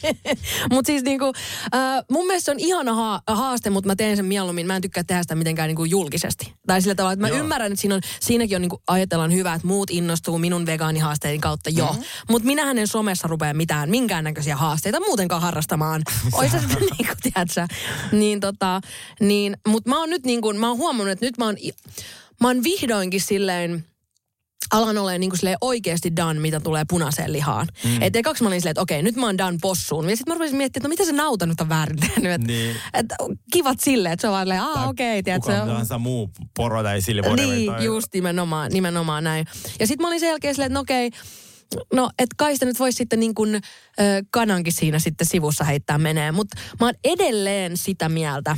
[0.72, 1.32] mutta siis niinku,
[1.74, 4.66] äh, mun mielestä se on ihana ha- haaste, mutta mä teen sen mieluummin.
[4.66, 6.52] Mä en tykkää tehdä sitä mitenkään niinku julkisesti.
[6.66, 7.38] Tai sillä tavalla, että mä Joo.
[7.38, 11.70] ymmärrän, että siinä on, siinäkin on niinku, ajatellaan hyvä, että muut innostuu minun vegaanihaasteiden kautta
[11.70, 11.86] jo.
[11.86, 12.04] Mm-hmm.
[12.30, 16.02] Mutta minähän en somessa rupea mitään, minkäännäköisiä haasteita muutenkaan harrastamaan.
[16.32, 17.66] Ois se sitten niinku, tiedätkö?
[18.12, 18.80] Niin tota,
[19.20, 21.56] niin, mutta mä oon nyt niinku, mä oon huomannut, että nyt mä oon,
[22.40, 23.84] mä oon vihdoinkin silleen,
[24.72, 27.66] alan olemaan niin kuin oikeasti done, mitä tulee punaiseen lihaan.
[27.84, 28.02] Mm.
[28.02, 30.10] Et ekaksi mä olin silleen, että okei, nyt mä oon done possuun.
[30.10, 32.32] Ja sitten mä rupesin miettimään, että no mitä se nauta nyt on väärin tehnyt.
[32.32, 32.76] Et, Niin.
[32.94, 33.06] et,
[33.52, 35.52] kivat silleen, että se on vaan silleen, aa okei, tiedätkö.
[35.52, 37.46] Kuka tahansa muu poro tai sillivuori.
[37.46, 37.84] Niin, tai...
[37.84, 39.46] just nimenomaan, nimenomaan näin.
[39.80, 41.10] Ja sitten mä olin sen jälkeen silleen, että no okei,
[41.92, 43.60] no et kai sitä nyt voisi sitten niin kuin ö,
[44.30, 46.32] kanankin siinä sitten sivussa heittää menee.
[46.32, 48.56] Mutta mä oon edelleen sitä mieltä,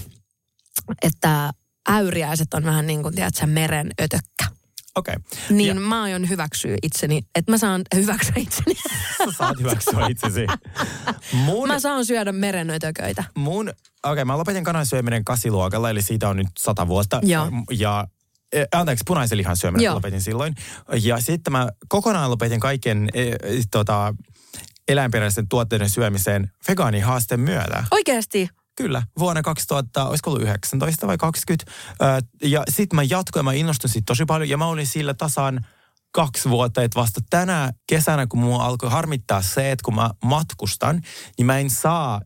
[1.03, 1.51] että
[1.89, 4.58] äyriäiset on vähän niin kuin, tiedätkö, meren ötökkä.
[4.99, 5.15] Okei.
[5.51, 8.75] Niin Ja mä aion hyväksyä itseni, että mä saan hyväksyä itseni.
[9.25, 10.47] sä saat hyväksyä itsesi.
[11.33, 13.25] Mun, Mä saan syödä merenötököitä.
[13.35, 17.21] mun okei, okay, mä lopetin kanan syöminen kasiluokalla, eli siitä on nyt sata vuotta.
[17.23, 17.49] Joo.
[17.71, 18.07] Ja
[18.53, 19.95] eh, anteeksi, punaisen lihan syöminen Joo.
[19.95, 20.55] lopetin silloin.
[21.03, 23.37] Ja sitten mä kokonaan lopetin kaiken eh,
[23.71, 24.15] tota,
[24.89, 27.85] eläinperäisten tuotteiden syömiseen vegaanihaasteen myötä.
[27.91, 28.49] Oikeasti.
[28.79, 31.72] Kyllä, vuonna 2000, olisiko ollut 19 vai 20.
[32.03, 32.05] Ö,
[32.49, 35.66] Ja sitten mä jatkoin, mä innostuin siitä tosi paljon ja mä olin sillä tasan
[36.12, 41.01] kaksi vuotta, että vasta tänä kesänä, kun mua alkoi harmittaa se, että kun mä matkustan,
[41.39, 42.20] niin mä en saa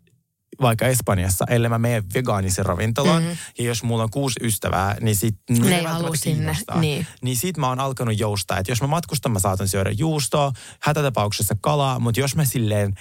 [0.60, 3.22] vaikka Espanjassa, ellei mä mene vegaanisen ravintolaan.
[3.22, 3.38] Mm-hmm.
[3.58, 7.06] Ja jos mulla on kuusi ystävää, niin sit Ne ei halua sinne, niin.
[7.22, 11.56] Niin sit mä oon alkanut joustaa, että jos mä matkustan, mä saatan syödä juustoa, hätätapauksessa
[11.60, 12.94] kalaa, mutta jos mä silleen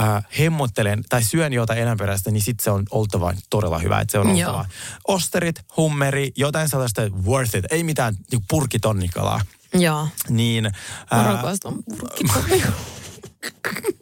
[0.00, 4.18] äh, hemmottelen tai syön jotain eläinperäistä, niin sit se on oltava todella hyvä, että se
[4.18, 4.50] on Joo.
[4.50, 4.66] oltava.
[5.08, 9.40] Osterit, hummeri, jotain sellaista worth it, ei mitään niin purkitonnikalaa.
[9.74, 10.08] Joo.
[10.28, 12.66] Niin äh, rakastan purkkipomia.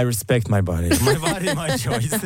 [0.00, 0.88] I respect my body.
[1.08, 2.20] My body, my choice.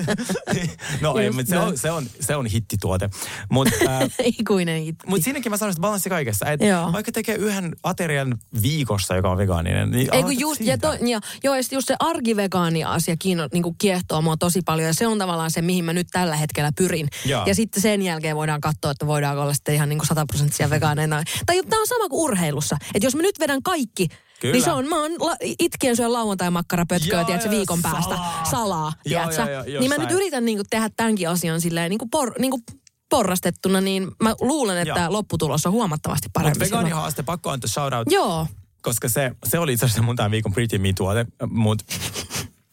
[1.00, 3.10] no ei, mutta se on, se, on, se on hittituote.
[3.50, 4.08] Mutta äh,
[4.38, 5.06] Ikuinen hitti.
[5.06, 6.46] Mutta siinäkin mä sanoisin, että balanssi kaikessa.
[6.46, 6.92] Että Joo.
[6.92, 10.72] vaikka tekee yhden aterian viikossa, joka on vegaaninen, niin Ei kun just, siitä.
[10.72, 14.86] ja, to, ja joo, ja just se arkivegaania-asia kiinno, niin kuin kiehtoo mua tosi paljon,
[14.86, 17.08] ja se on tavallaan se, mihin mä nyt tällä hetkellä pyrin.
[17.24, 17.46] Joo.
[17.46, 21.22] Ja sitten sen jälkeen voidaan katsoa, että voidaanko olla sitten ihan niin kuin sataprosenttisia vegaaneina.
[21.46, 24.08] Tai tämä on sama kuin urheilussa, että jos mä nyt vedän kaikki,
[24.42, 24.52] Kyllä.
[24.52, 28.14] niin se on, mä oon la, itkien syön lauantai-makkarapötköä, tiedätkö, viikon päästä.
[28.14, 28.44] salaa.
[28.50, 29.52] Salaa, Joo, tiedätkö?
[29.52, 32.32] joo, joo, niin mä nyt yritän niin kuin tehdä tämänkin asian silleen niin kuin por,
[32.38, 32.62] niin kuin
[33.10, 35.12] porrastettuna, niin mä luulen, että Joo.
[35.12, 36.58] lopputulos on huomattavasti parempi.
[36.58, 38.46] Mutta vegaanihaaste, pakko antaa shout out, Joo.
[38.82, 41.84] koska se, se oli itse asiassa mun tämän viikon Pretty Me tuote, mutta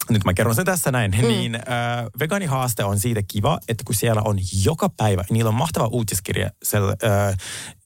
[0.09, 1.27] nyt mä kerron sen tässä näin, mm.
[1.27, 1.61] niin äh,
[2.19, 6.83] vegaanihaaste on siitä kiva, että kun siellä on joka päivä, niillä on mahtava uutiskirja, sel,
[6.89, 7.37] äh,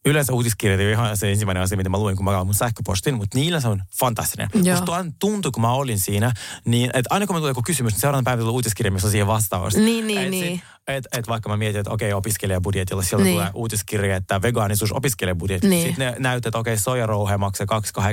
[0.06, 2.54] yleensä uutiskirjat ei ole ihan se ensimmäinen asia, mitä mä luin, kun mä kaan mun
[2.56, 4.50] sähköpostin, mutta niillä se on fantastinen.
[4.56, 6.32] Musta tuntui, kun mä olin siinä,
[6.66, 9.12] niin että aina kun mä tulee joku kysymys, niin seuraavana päivänä tulee uutiskirja, missä on
[9.12, 9.76] siihen vastaus.
[9.76, 10.56] Niin, niin, et niin.
[10.56, 13.36] Sit, et, et vaikka mä mietin, että okei, opiskelijabudjetilla siellä Niin.
[13.36, 15.68] tulee uutiskirja, että vegaanisuus opiskelijabudjetti.
[15.68, 15.88] Niin.
[15.88, 17.68] Sitten ne näyttää, että okei, soijarouhe maksaa
[18.00, 18.04] 2,80,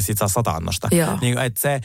[0.00, 0.88] sit saa 100 annosta.
[0.90, 1.18] Joo.
[1.20, 1.80] Niin, että se,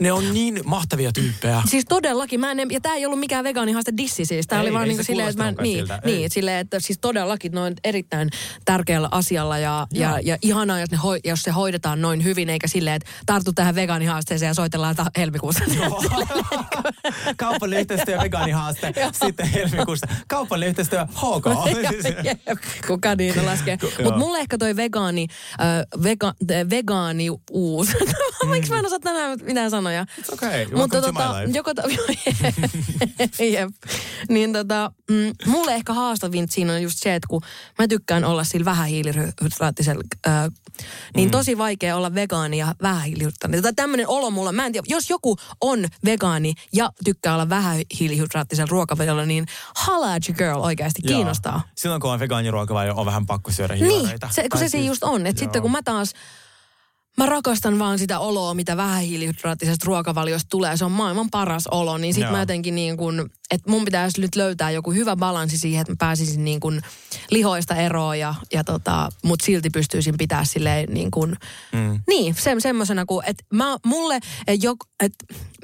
[0.00, 1.62] ne on niin mahtavia tyyppejä.
[1.66, 4.46] Siis todellakin, mä en, ja tämä ei ollut mikään vegaanihaaste dissi siis.
[4.46, 6.12] Tämä Ei, oli vaan niin silleen, että mä, niin, siltä, ei.
[6.12, 8.30] niin, silleen, että siis todellakin noin erittäin
[8.64, 12.68] tärkeällä asialla ja, ja, ja ihanaa, jos, ne hoi, jos se hoidetaan noin hyvin, eikä
[12.68, 15.64] silleen, että tartu tähän vegaanihaasteeseen ja soitellaan ta- helmikuussa.
[17.36, 18.92] Kaupallinen yhteistyö vegaanihaaste,
[19.24, 20.06] sitten helmikuussa.
[20.28, 21.46] Kaupallinen yhteistyö HK.
[22.88, 23.78] Kuka niitä laskee.
[24.04, 25.26] Mutta mulle ehkä toi vegaani,
[25.60, 26.34] äh, vega,
[26.70, 27.88] vegaani uus.
[28.50, 30.06] Miksi mä en osaa tänään mitään sanoja?
[30.32, 31.82] Okei, Mutta welcome to tota, joko to,
[33.52, 33.70] jep.
[34.28, 37.42] Niin tota, mm, mulle ehkä haastavin siinä on just se, että kun
[37.78, 40.32] mä tykkään olla sillä vähähiilihydraattisella, äh,
[41.16, 41.30] niin Mm.
[41.30, 43.62] tosi vaikea olla vegaani ja vähähiilihydraattinen.
[43.62, 48.68] Tai tämmöinen olo mulla, mä en tiedä, jos joku on vegaani ja tykkää olla vähähiilihydraattisella
[48.70, 49.46] ruokavaliolla, niin
[49.86, 51.16] holla at your girl oikeasti, Joo.
[51.16, 51.62] kiinnostaa.
[51.76, 54.28] Silloin kun on vegaaniruokavalio, on vähän pakko syödä Niin, hiilareita.
[54.32, 55.26] se, kun se siis- just on.
[55.26, 56.12] Että sitten kun mä taas,
[57.16, 60.76] mä rakastan vaan sitä oloa, mitä vähähiilihydraattisesta ruokavaliosta tulee.
[60.76, 61.98] Se on maailman paras olo.
[61.98, 62.32] Niin sit Joo.
[62.32, 65.96] mä jotenkin niin kuin, että mun pitäisi nyt löytää joku hyvä balanssi siihen, että mä
[65.98, 66.82] pääsisin niin kuin
[67.30, 71.36] lihoista eroon ja, ja tota, mut silti pystyisin pitää silleen niin kuin,
[71.72, 72.00] Mm.
[72.08, 75.12] niin, se, semmoisena kuin, että mä, mulle, et jok, et,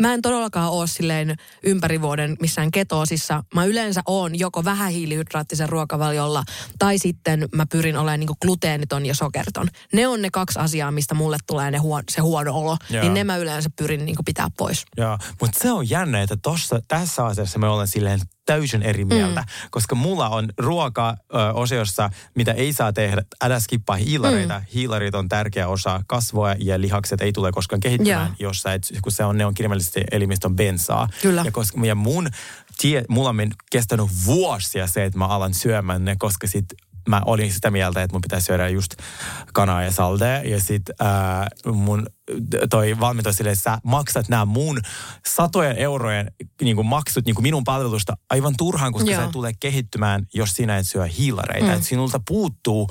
[0.00, 3.44] mä en todellakaan ole silleen ympäri vuoden missään ketoosissa.
[3.54, 6.44] Mä yleensä oon joko vähähiilihydraattisen ruokavaliolla
[6.78, 9.68] tai sitten mä pyrin olemaan niinku gluteeniton ja sokeriton.
[9.92, 12.76] Ne on ne kaksi asiaa, mistä mulle tulee ne huo, se huono olo.
[12.90, 13.02] Joo.
[13.02, 14.84] Niin ne mä yleensä pyrin niinku pitää pois.
[14.96, 19.04] Joo, mutta se on jännä, että tossa, tässä asiassa me ollaan olen silleen täysin eri
[19.04, 19.68] mieltä, mm.
[19.70, 24.58] koska mulla on ruoka-osiossa, mitä ei saa tehdä, älä skippaa hiilareita.
[24.58, 24.64] Mm.
[24.74, 28.50] Hiilarit on tärkeä osa kasvoa ja lihakset ei tule koskaan kehittymään, Joo.
[28.50, 31.08] jos sä et, kun se on, ne on kirjaimellisesti elimistön bensaa.
[31.22, 31.42] Kyllä.
[31.44, 32.28] Ja, koska, ja mun
[32.78, 36.66] tie, mulla on kestänyt vuosia se, että mä alan syömään ne, koska sit
[37.08, 38.94] mä olin sitä mieltä, että mun pitäisi syödä just
[39.52, 40.42] kanaa ja saldea.
[40.42, 42.06] Ja sit ää, mun
[42.70, 44.80] toi valmentaja silleen, että sä maksat nämä mun
[45.28, 46.32] satojen eurojen
[46.62, 49.20] niin kuin maksut niin kuin minun palvelusta aivan turhaan, koska Joo.
[49.20, 51.74] sä et tule kehittymään, jos sinä et syö hiilareita.
[51.74, 51.82] Mm.
[51.82, 52.90] Sinulta puuttuu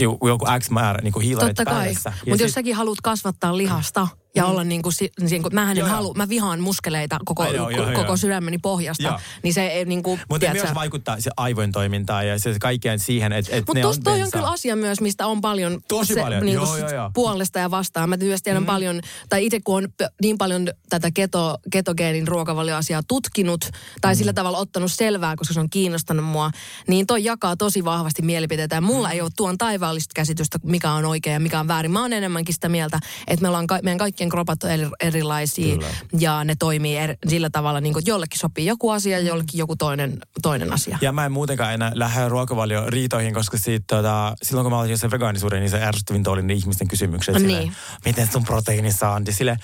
[0.00, 1.84] joku X määrä niin hiilareita Totta kai.
[1.84, 2.12] päivässä.
[2.28, 5.88] Mutta jos säkin haluat kasvattaa lihasta ja olla niin kuin, niin kuin mähän en Joo,
[5.88, 5.96] joo.
[5.96, 8.16] halua, mä vihaan muskeleita koko, Ai joo, joo, koko joo.
[8.16, 9.18] sydämeni pohjasta, Joo.
[9.42, 13.32] niin se ei niin kuin, Mutta myös vaikuttaa se aivojen toimintaan ja se kaikkeen siihen,
[13.32, 16.14] että, että Mutta ne on tuossa toi on kyllä asia myös, mistä on paljon Tosi
[16.14, 17.10] se, paljon, Niin joo, kuin joo, joo.
[17.14, 18.08] puolesta ja vastaan.
[18.08, 18.66] Mä myös tiedän mm.
[18.66, 19.88] paljon, tai itse kun on
[20.22, 23.64] niin paljon tätä keto, ketogeenin ruokavalioasiaa tutkinut,
[24.00, 24.18] tai mm.
[24.18, 26.50] sillä tavalla ottanut selvää, koska se on kiinnostanut mua,
[26.88, 28.74] niin toi jakaa tosi vahvasti mielipiteitä.
[28.74, 29.14] Ja mulla mm.
[29.14, 31.90] ei ole tuon taivaallista käsitystä, mikä on oikein ja mikä on väärin.
[31.90, 35.74] Mä oon enemmänkin sitä mieltä, että me ollaan, ka- meidän kaikkien kropat on eri, erilaisia,
[35.74, 35.88] Kyllä.
[36.18, 39.58] ja ne toimii er, sillä tavalla, niin kuin, että jollekin sopii joku asia ja jollekin
[39.58, 40.98] joku toinen, toinen asia.
[41.00, 44.98] Ja mä en muutenkaan enää lähde ruokavalio riitoihin, koska siitä, tota, silloin kun mä olin
[44.98, 47.34] se vegaanisuuden, niin se ärsyttävintä oli ne ihmisten kysymykset.
[47.34, 47.48] Niin.
[47.48, 49.20] Silleen, Miten sun proteiini saa?
[49.26, 49.56] Ja sille,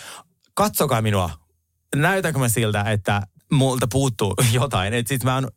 [0.55, 1.31] katsokaa minua.
[1.95, 4.95] Näytänkö mä siltä, että multa puuttuu jotain?
[4.95, 5.49] Et sit mä oon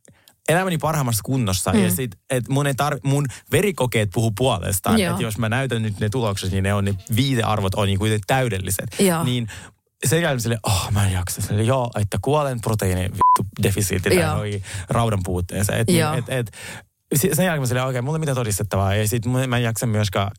[0.49, 1.83] elämäni parhaimmassa kunnossa mm.
[1.83, 4.99] ja sit, et mun, ei tar- mun verikokeet puhuu puolestaan.
[4.99, 5.11] Joo.
[5.11, 8.21] Että jos mä näytän nyt ne tulokset, niin ne on ne viitearvot on niin kuin
[8.27, 8.99] täydelliset.
[8.99, 9.23] Joo.
[9.23, 9.47] Niin
[10.05, 11.41] sen jälkeen sille, oh mä en jaksa.
[11.41, 15.79] Sille, joo, että kuolen proteiinin vittu defisiitti tai raudan puutteeseen.
[15.79, 16.11] Et, Joo.
[16.11, 16.47] niin, et,
[17.11, 18.95] et, sen jälkeen mä silleen, okei, mulla ei mitään todistettavaa.
[18.95, 20.31] Ja sit mä en jaksa myöskään,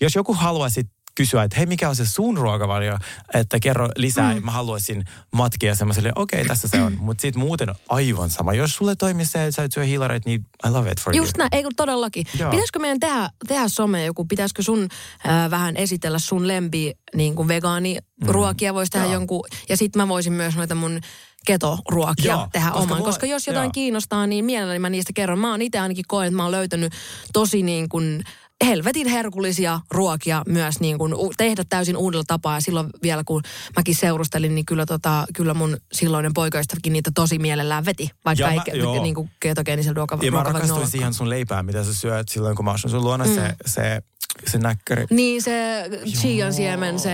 [0.00, 0.82] jos joku haluaisi
[1.20, 2.98] kysyä, että hei, mikä on se sun ruokavalio,
[3.34, 4.44] että kerro lisää, mm.
[4.44, 6.96] mä haluaisin matkia silleen, okei, tässä se on.
[7.00, 8.54] Mutta sitten muuten aivan sama.
[8.54, 11.32] Jos sulle toimii se, että sä et syö hiilareita, niin I love it for Just
[11.36, 11.38] you.
[11.38, 12.26] näin, ei kun todellakin.
[12.38, 12.50] Joo.
[12.50, 14.88] Pitäisikö meidän tehdä, tehdä some joku, pitäisikö sun
[15.28, 19.12] äh, vähän esitellä sun lempi niin kuin vegaaniruokia, voisi tehdä Mm.
[19.12, 19.20] Joo.
[19.20, 21.00] jonkun, ja sitten mä voisin myös noita mun
[21.46, 22.98] ketoruokia Joo, tehdä koska oman.
[22.98, 23.72] mulla- koska jos jotain joo.
[23.72, 25.38] kiinnostaa, niin mielelläni mä niistä kerron.
[25.38, 26.92] Mä oon itse ainakin koen, että mä oon löytänyt
[27.32, 28.22] tosi niin kuin
[28.66, 32.54] helvetin herkullisia ruokia myös niin kuin tehdä täysin uudella tapaa.
[32.56, 33.42] Ja silloin vielä kun
[33.76, 38.10] mäkin seurustelin, niin kyllä, tota, kyllä mun silloinen poikaystäväkin niitä tosi mielellään veti.
[38.24, 40.90] Vaikka Ja ei mä- niin kuin ketogeenisellä ruoka, Ja mä rakastuin ollakaan.
[40.90, 43.24] siihen sun leipään, mitä sä syöt silloin, kun mä asun sun luona.
[43.24, 43.34] Mm.
[43.34, 44.02] Se, se,
[44.46, 45.06] se näkkäri.
[45.10, 47.10] Niin se chian siemen, se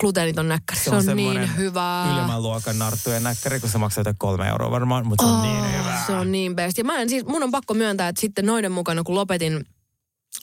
[0.00, 2.12] gluteeniton näkkäri, se, on, niin semmoinen hyvää.
[2.12, 5.78] Ylemmän luokan narttujen näkkäri, kun se maksaa jotain kolme euroa varmaan, mutta se on niin
[5.80, 6.00] hyvä.
[6.06, 6.78] Se on niin best.
[6.78, 9.66] Ja mä en, siis, mun on pakko myöntää, että sitten noiden mukana, kun lopetin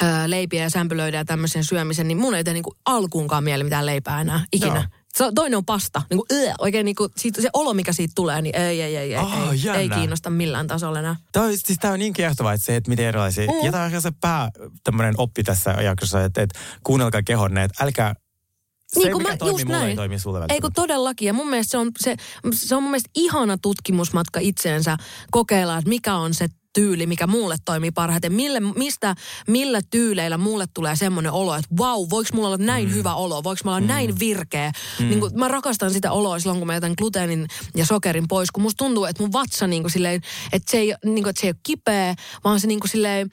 [0.01, 3.85] ää, leipiä ja sämpylöidä ja tämmöisen syömisen, niin mun ei tee niinku alkuunkaan mieli mitään
[3.85, 4.75] leipää enää ikinä.
[4.75, 4.83] Joo.
[5.17, 6.01] Se, toinen on pasta.
[6.09, 8.95] Niin kuin, yö, oikein niin kuin, siitä, se olo, mikä siitä tulee, niin ei, ei,
[8.97, 11.15] ei, ei, Ah, ei, ei kiinnosta millään tasolla enää.
[11.31, 13.45] Tämä on, siis tää on niin kiehtovaa, että se, että miten erilaisia.
[13.47, 13.65] Mm.
[13.65, 14.49] Ja tämä on se pää,
[14.83, 18.13] tämmöinen oppi tässä jaksossa, että, että kuunnelkaa kehonne, että älkää,
[18.87, 19.95] se Niin, kun mikä mä- toimii just mulle ei näin.
[19.95, 21.25] toimi sulle Ei kun todellakin.
[21.25, 22.15] Ja mun mielestä se on, se,
[22.53, 24.97] se on mun mielestä ihana tutkimusmatka itseensä
[25.31, 28.34] kokeilla, että mikä on se tyyli, mikä mulle toimii parhaiten.
[28.34, 29.15] Mille, mistä,
[29.47, 32.93] millä tyyleillä mulle tulee semmoinen olo, että vau, voiko mulla olla näin mm.
[32.93, 33.43] hyvä olo?
[33.43, 33.93] Voiko mulla olla mm.
[33.93, 34.71] näin virkeä?
[34.99, 35.09] Mm.
[35.09, 38.63] Niin kun, mä rakastan sitä oloa silloin, kun mä jätän gluteenin ja sokerin pois, kun
[38.63, 40.21] musta tuntuu, että mun vatsa niin kuin silleen,
[40.51, 43.30] että se ei, niin kuin, että se ei ole kipeä, vaan se niin kuin silleen,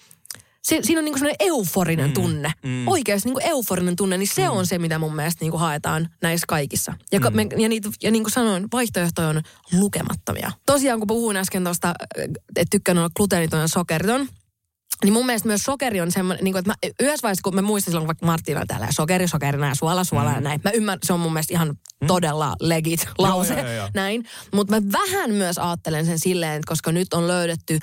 [0.62, 2.52] se, siinä on niinku semmoinen euforinen mm, tunne.
[2.62, 2.88] Mm.
[2.88, 4.50] Oikeasti niinku euforinen tunne, niin se mm.
[4.50, 6.94] on se, mitä mun mielestä niinku haetaan näissä kaikissa.
[7.12, 7.36] Ja, mm.
[7.36, 9.42] me, ja, niitä, ja niin kuin sanoin, vaihtoehtoja on
[9.78, 10.52] lukemattomia.
[10.66, 11.94] Tosiaan, kun puhuin äsken tuosta,
[12.56, 14.28] että tykkään olla gluteeniton ja sokeriton,
[15.04, 17.62] niin mun mielestä myös sokeri on semmoinen, niin kuin, että mä, yhdessä vaiheessa, kun mä
[17.62, 20.34] muistan silloin, kun vaikka Martina täällä ja sokeri, sokerina ja suola, suola mm.
[20.34, 20.61] ja näin.
[20.64, 23.88] Mä ymmärrän, se on mun mielestä ihan todella legit lause, joo, joo, joo.
[23.94, 24.24] näin.
[24.52, 27.78] Mutta mä vähän myös ajattelen sen silleen, että koska nyt on löydetty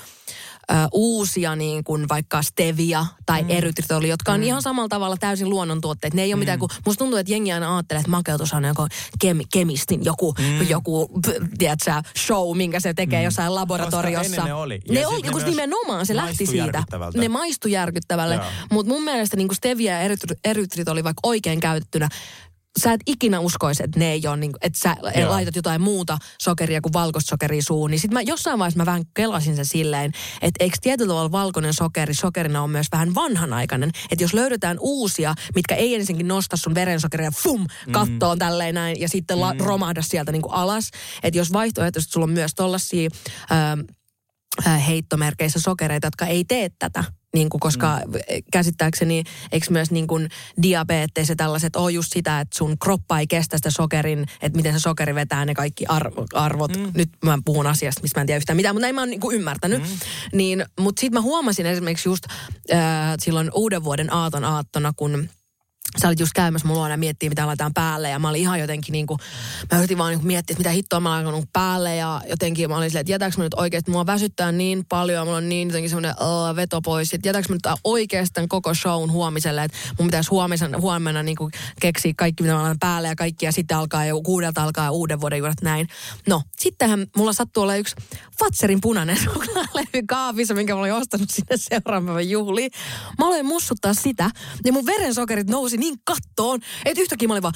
[0.71, 3.49] ö, uusia niin kuin vaikka stevia tai mm.
[3.49, 4.43] erytritoli, jotka on mm.
[4.43, 6.13] ihan samalla tavalla täysin luonnontuotteet.
[6.13, 6.39] Ne ei ole mm.
[6.39, 8.87] mitään kuin, musta tuntuu, että jengi aina ajattelee, että makeutus on joku
[9.19, 10.69] kem, kemistin joku, mm.
[10.69, 11.09] joku
[11.57, 13.25] tiedätkö, show, minkä se tekee mm.
[13.25, 14.25] jossain laboratoriossa.
[14.25, 14.81] ennen ne oli.
[14.87, 16.83] Ja Ne oli, ne kun nimenomaan se lähti siitä.
[17.15, 18.39] Ne maistui järkyttävälle.
[18.71, 22.09] Mutta mun mielestä niin kuin stevia ja erytri- erytritoli vaikka oikein käytettynä,
[22.77, 25.29] sä et ikinä uskoisi, että ne ei ole, niin, että sä Joo.
[25.29, 27.91] laitat jotain muuta sokeria kuin valkoista sokeria suuhun.
[27.91, 30.11] Niin sit mä jossain vaiheessa mä vähän kelasin sen silleen,
[30.41, 33.91] että eikö tietyllä tavalla valkoinen sokeri sokerina on myös vähän vanhanaikainen.
[34.11, 39.09] Että jos löydetään uusia, mitkä ei ensinnäkin nosta sun verensokeria fum, kattoon tälleen näin ja
[39.09, 40.89] sitten la, romahda sieltä niin kuin alas.
[41.23, 43.09] Että jos vaihtoehtoisesti sulla on myös tollasia...
[43.51, 43.79] Ähm,
[44.67, 47.03] äh, heittomerkeissä sokereita, jotka ei tee tätä,
[47.33, 48.13] niin kuin, koska mm.
[48.51, 50.29] käsittääkseni eikö myös niin kuin
[50.61, 54.73] diabetes ja tällaiset ole just sitä, että sun kroppa ei kestä sitä sokerin, että miten
[54.73, 56.77] se sokeri vetää ne kaikki arvo, arvot.
[56.77, 56.91] Mm.
[56.93, 59.19] Nyt mä puhun asiasta, mistä mä en tiedä yhtään mitään, mutta näin mä oon niin
[59.19, 59.81] kuin ymmärtänyt.
[59.81, 59.87] Mm.
[60.33, 62.23] Niin, mutta sitten mä huomasin esimerkiksi just
[62.73, 62.79] äh,
[63.19, 65.29] silloin uuden vuoden aaton aattona, kun
[66.01, 68.09] sä olit just käymässä mulla ja miettii, mitä laitetaan päälle.
[68.09, 69.19] Ja mä olin ihan jotenkin niin kuin,
[69.71, 71.95] mä yritin vaan niin kuin miettiä, että mitä hittoa mä laitan päälle.
[71.95, 75.27] Ja jotenkin mä olin silleen, että jätäks mä nyt oikeasti, mua väsyttää niin paljon.
[75.27, 77.13] Mulla on niin jotenkin semmoinen uh, veto pois.
[77.13, 79.63] Että jätäks mä nyt oikeastaan koko shown huomiselle.
[79.63, 83.45] Että mun pitäisi huomisen, huomenna niin kuin keksiä kaikki, mitä mä laitan päälle ja kaikki.
[83.45, 85.87] Ja sitten alkaa jo kuudelta alkaa uuden vuoden juuret näin.
[86.27, 87.95] No, sittenhän mulla sattuu olla yksi
[88.39, 92.71] Fatserin punainen suklaalevy kaapissa, minkä mä olin ostanut sinne seuraavan juhliin.
[93.17, 94.31] Mä aloin mussuttaa sitä.
[94.65, 97.53] Ja mun verensokerit nousi niin kattoon, että yhtäkkiä mä olin vaan,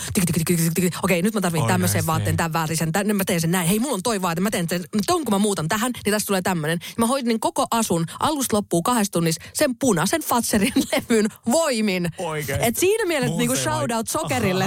[1.04, 3.68] okei, nyt mä tarvitsen tämmöisen vaatteen, tämän värisen, tämän, mä teen sen näin.
[3.68, 6.28] Hei, mulla on toi vaate, mä teen sen, ton kun mä muutan tähän, niin tästä
[6.28, 6.80] tulee tämmöinen.
[6.98, 12.10] Mä hoidin koko asun alusta loppuun kahdessa tunnissa sen punaisen Fatserin levyn voimin.
[12.18, 12.68] Oikeesti?
[12.68, 14.66] Et siinä mielessä niinku shout out sokerille?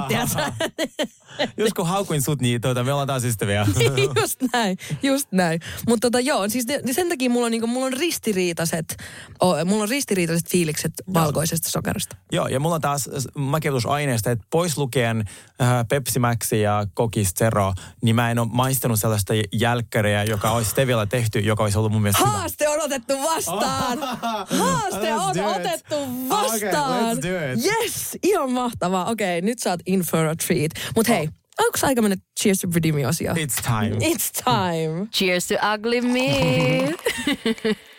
[1.56, 3.66] Just kun haukuin sut, niin tuota, me ollaan taas ystäviä.
[4.20, 5.60] just näin, just näin.
[5.88, 8.96] Mutta tota, joo, siis ne, sen takia mulla on, niinku, mulla on ristiriitaiset,
[9.40, 12.16] oh, mulla on ristiriitaiset fiilikset valkoisesta sokerista.
[12.32, 13.10] Joo, ja mulla on taas
[13.44, 15.24] maketusaineesta, että pois lukien
[15.60, 17.72] äh, Pepsi Max ja Kokis Zero,
[18.02, 22.02] niin mä en ole maistanut sellaista jälkkäriä, joka olisi Stevilla tehty, joka olisi ollut mun
[22.02, 22.38] mielestä hyvä.
[22.38, 23.98] Haaste on otettu vastaan!
[24.58, 27.16] Haaste on otettu Okay, vastaan!
[27.16, 27.64] let's do it.
[27.64, 28.18] Yes!
[28.22, 29.10] Ihan mahtavaa.
[29.10, 30.70] Okei, okay, nyt sä oot in for a treat.
[30.96, 31.28] Mut hei,
[31.58, 33.32] onko aika mennä Cheers to Pretty Me-osio?
[33.32, 33.96] It's time.
[33.96, 35.06] It's time.
[35.12, 36.94] Cheers to ugly me.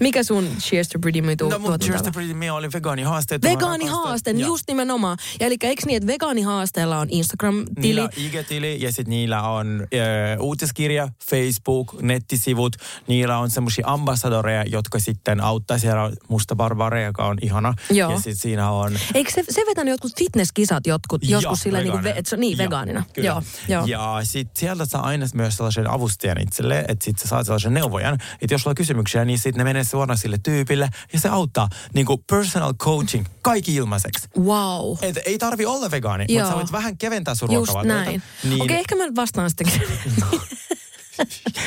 [0.00, 2.10] Mikä sun Cheers to Pretty Me tu- No mun Cheers to?
[2.12, 3.38] Pretty Me oli vegaanihaaste.
[3.42, 4.46] Vegaanihaaste, Joo.
[4.46, 5.18] just nimenomaan.
[5.40, 7.82] Ja eli eikö niin, että vegaanihaasteella on Instagram-tili?
[7.82, 12.76] Niillä IG-tili ja sitten niillä on ö, uutiskirja, Facebook, nettisivut.
[13.08, 15.78] Niillä on semmoisia ambassadoreja, jotka sitten auttaa.
[15.78, 17.74] Siellä on Musta Barbare, joka on ihana.
[17.90, 18.10] Joo.
[18.10, 18.92] Ja sitten siinä on...
[19.14, 22.58] Eikö se, se vetänyt jotkut fitnesskisat jotkut, Joo, joskus sillä niin, kuin, ve, et niin
[22.58, 23.04] Joo, vegaanina?
[23.12, 23.26] Kyllä.
[23.28, 23.86] Joo, joo.
[23.86, 28.14] Ja sitten sieltä saa aina myös sellaisen avustajan itselle, että sitten sä saat sellaisen neuvojan,
[28.40, 31.68] että jos sulla on kysymyksiä, niin sitten ne menee suoraan sille tyypille ja se auttaa
[31.94, 34.28] niin kuin personal coaching kaikki ilmaiseksi.
[34.38, 34.96] Wow.
[35.02, 36.40] Et ei tarvi olla vegaani, Joo.
[36.40, 38.04] mutta sä voit vähän keventää sun Just ruokavaliota.
[38.04, 38.22] näin.
[38.44, 39.66] Niin, Okei, ehkä mä vastaan sitten.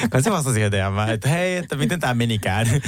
[0.10, 2.68] Kai se vastasi DM, että hei, että miten tämä menikään.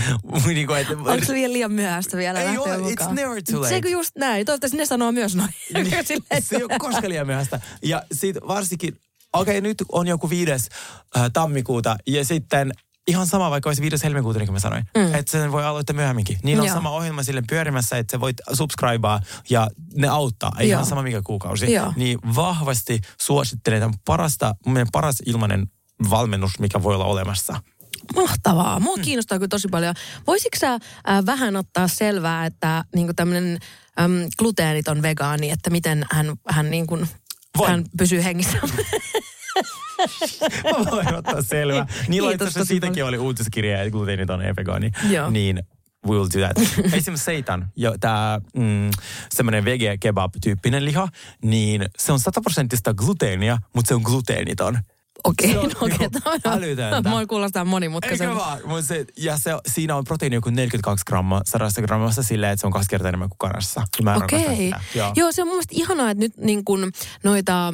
[0.46, 3.70] niin kuin, että, Onko se vielä liian myöhäistä vielä Ei ole, it's never too late.
[3.70, 4.46] Se kun just näin.
[4.46, 5.50] Toivottavasti ne sanoo myös noin.
[6.06, 7.60] Silleen, se ei ole koskaan liian myöhäistä.
[7.84, 9.00] Ja sitten varsinkin,
[9.34, 10.70] okei okay, nyt on joku viides
[11.18, 12.74] äh, tammikuuta ja sitten
[13.10, 14.86] ihan sama, vaikka olisi viides helmikuuta, niin kuin mä sanoin.
[14.98, 15.16] Mm.
[15.16, 16.38] Että sen voi aloittaa myöhemminkin.
[16.44, 16.76] Niin on Joo.
[16.76, 20.52] sama ohjelma sille pyörimässä, että sä voit subscribea ja ne auttaa.
[20.60, 20.78] Ei Joo.
[20.78, 21.74] ihan sama mikä kuukausi.
[21.74, 21.94] Joo.
[21.96, 25.68] Niin vahvasti suosittelen tämän parasta, mun mielestä paras ilmainen
[26.10, 27.62] valmennus, mikä voi olla olemassa.
[28.16, 28.80] Mahtavaa.
[28.80, 29.96] Mua kiinnostaa kyllä tosi paljon.
[30.28, 30.80] Voisitko sä äh,
[31.26, 33.60] vähän ottaa selvää, että niin tämmöinen
[34.02, 37.08] äm, gluteeniton vegaani, että miten hän, hän, niin kuin,
[37.58, 37.72] Voin.
[37.72, 38.58] hän pysyy hengissä?
[40.64, 41.86] Mä voin ottaa selvä.
[42.08, 44.92] Niillä Kiitos asiassa tosi siitäkin oli uutiskirja, että gluteeniton ei vegaani.
[45.10, 45.30] Joo.
[45.30, 45.64] Niin
[46.08, 46.58] we'll do that.
[46.94, 48.90] Esimerkiksi seitan, tämä mm,
[49.30, 51.08] semmoinen vege kebab-tyyppinen liha,
[51.44, 54.80] niin se on sataprosenttista gluteenia, mutta se on gluteeniton.
[55.24, 55.98] Okei, on no okei.
[55.98, 57.10] niinku Okay, älytöntä.
[57.10, 58.24] Mua kuulostaa monimutkaiselta.
[58.34, 58.60] Eikö vaan?
[58.66, 62.68] Mut se, ja se, siinä on proteiini joku 42 grammaa, 100 grammassa silleen, että se
[62.68, 63.82] on kaksi kertaa enemmän kuin kanassa.
[64.04, 64.56] Mä Okei.
[64.56, 64.80] sitä.
[64.96, 65.12] Joo.
[65.16, 66.92] Joo, se on mun mielestä ihanaa, että nyt niin kun
[67.24, 67.74] noita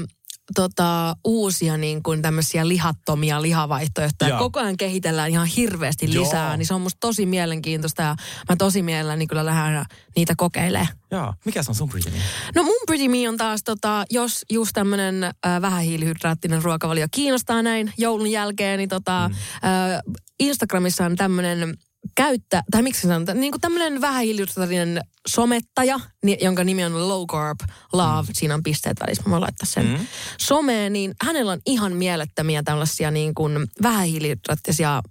[0.55, 4.39] tota, uusia niin kun tämmöisiä lihattomia lihavaihtoehtoja Joo.
[4.39, 6.23] koko ayan kehitellään ihan hirveästi Joo.
[6.23, 8.15] lisää, niin se on musta tosi mielenkiintoista ja
[8.49, 9.85] mä tosi mielelläni kyllä lähden
[10.15, 10.87] niitä kokeilemaan.
[11.11, 11.33] Joo.
[11.45, 12.23] Mikä se on sun pretty name?
[12.55, 17.93] No mun Pretty Me on taas, tota, jos just tämmönen äh, vähähiilihydraattinen ruokavalio kiinnostaa näin
[17.97, 19.35] joulun jälkeen, niin tota, mm.
[19.69, 20.01] äh,
[20.39, 21.77] Instagramissa on tämmönen
[22.15, 25.99] käyttä, tai miksi sanotaan, niin kuin tämmöinen vähähiilihydraattinen somettaja,
[26.41, 27.59] jonka nimi on Low Carb
[27.93, 28.33] Love, mm.
[28.33, 30.07] siinä on pisteet välissä, mä voin laittaa sen mm.
[30.39, 35.01] someen, niin hänellä on ihan mielettömiä tällaisia niin kuin vähähiilihydraattisia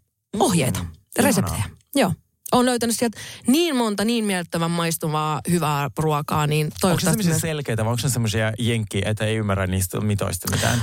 [0.40, 0.88] ohjeita, Mm.
[1.24, 1.56] reseptejä.
[1.56, 1.76] Ihanaa.
[1.94, 2.12] Joo.
[2.52, 7.30] Olen löytänyt sieltä niin monta niin miellyttävän maistuvaa, hyvää ruokaa, niin Onko se toivottavasti semmoisia
[7.30, 7.40] myös...
[7.40, 10.82] selkeitä vai onko se semmoisia jenkkiä, että ei ymmärrä niistä mitoista mitään?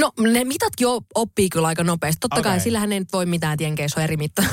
[0.00, 2.20] No ne mitatkin jo oppii kyllä aika nopeasti.
[2.20, 2.52] Totta okay.
[2.52, 3.58] kai sillähän ei nyt voi mitään,
[3.96, 4.44] on eri mitat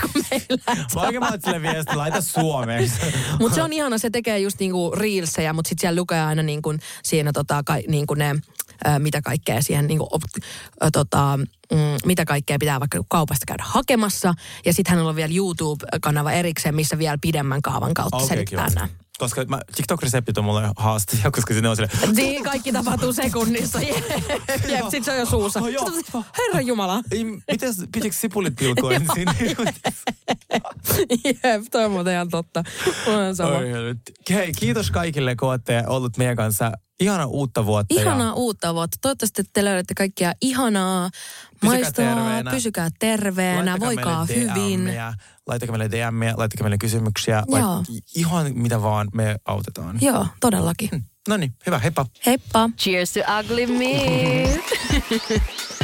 [0.00, 0.76] kuin meillä.
[0.96, 2.94] Oikein mä laitan sille viesti, laita suomeksi.
[3.40, 6.74] Mutta se on ihana, se tekee just niinku reelsejä, mutta sitten siellä lukee aina niinku
[7.02, 8.30] siinä tota, ka, niinku ne,
[8.86, 10.22] ö, mitä kaikkea siihen niinku, op,
[10.84, 11.38] ö, tota,
[11.72, 14.34] mm, mitä kaikkea pitää vaikka kaupasta käydä hakemassa.
[14.66, 18.88] Ja sitten hänellä on vielä YouTube-kanava erikseen, missä vielä pidemmän kaavan kautta okay, selittää nämä.
[19.20, 21.88] Koska mä, TikTok-reseptit on mulle haasteja, koska sinne on sille...
[22.16, 23.80] Niin, kaikki tapahtuu sekunnissa.
[24.68, 25.60] Jep, sit se on jo suussa.
[25.60, 27.02] Se, Herra Jumala.
[27.50, 29.28] Miten, pitikö sipulit pilkoa ensin?
[31.24, 32.62] Jep, toi on muuten ihan totta.
[33.34, 33.50] Sama.
[34.30, 36.72] Hei, kiitos kaikille, kun olette ollut meidän kanssa.
[37.00, 37.94] Ihana uutta vuotta.
[37.94, 38.96] ja- Ihanaa uutta vuotta.
[39.00, 41.10] Toivottavasti te löydätte kaikkia ihanaa
[41.60, 42.04] Pysykää maistoa.
[42.04, 42.50] terveenä.
[42.50, 43.70] Pysykää terveenä.
[43.70, 44.80] Laittakaa Voikaa meille hyvin.
[44.86, 45.14] DM:iä,
[45.46, 47.42] Laittakaa meille DMiä, laittakaa meille kysymyksiä.
[47.48, 47.76] Joo.
[47.76, 49.98] Lait, ihan mitä vaan me autetaan.
[50.00, 51.04] Joo, todellakin.
[51.28, 52.06] No niin, hyvä, heippa.
[52.26, 52.70] Heippa.
[52.78, 54.60] Cheers to ugly me.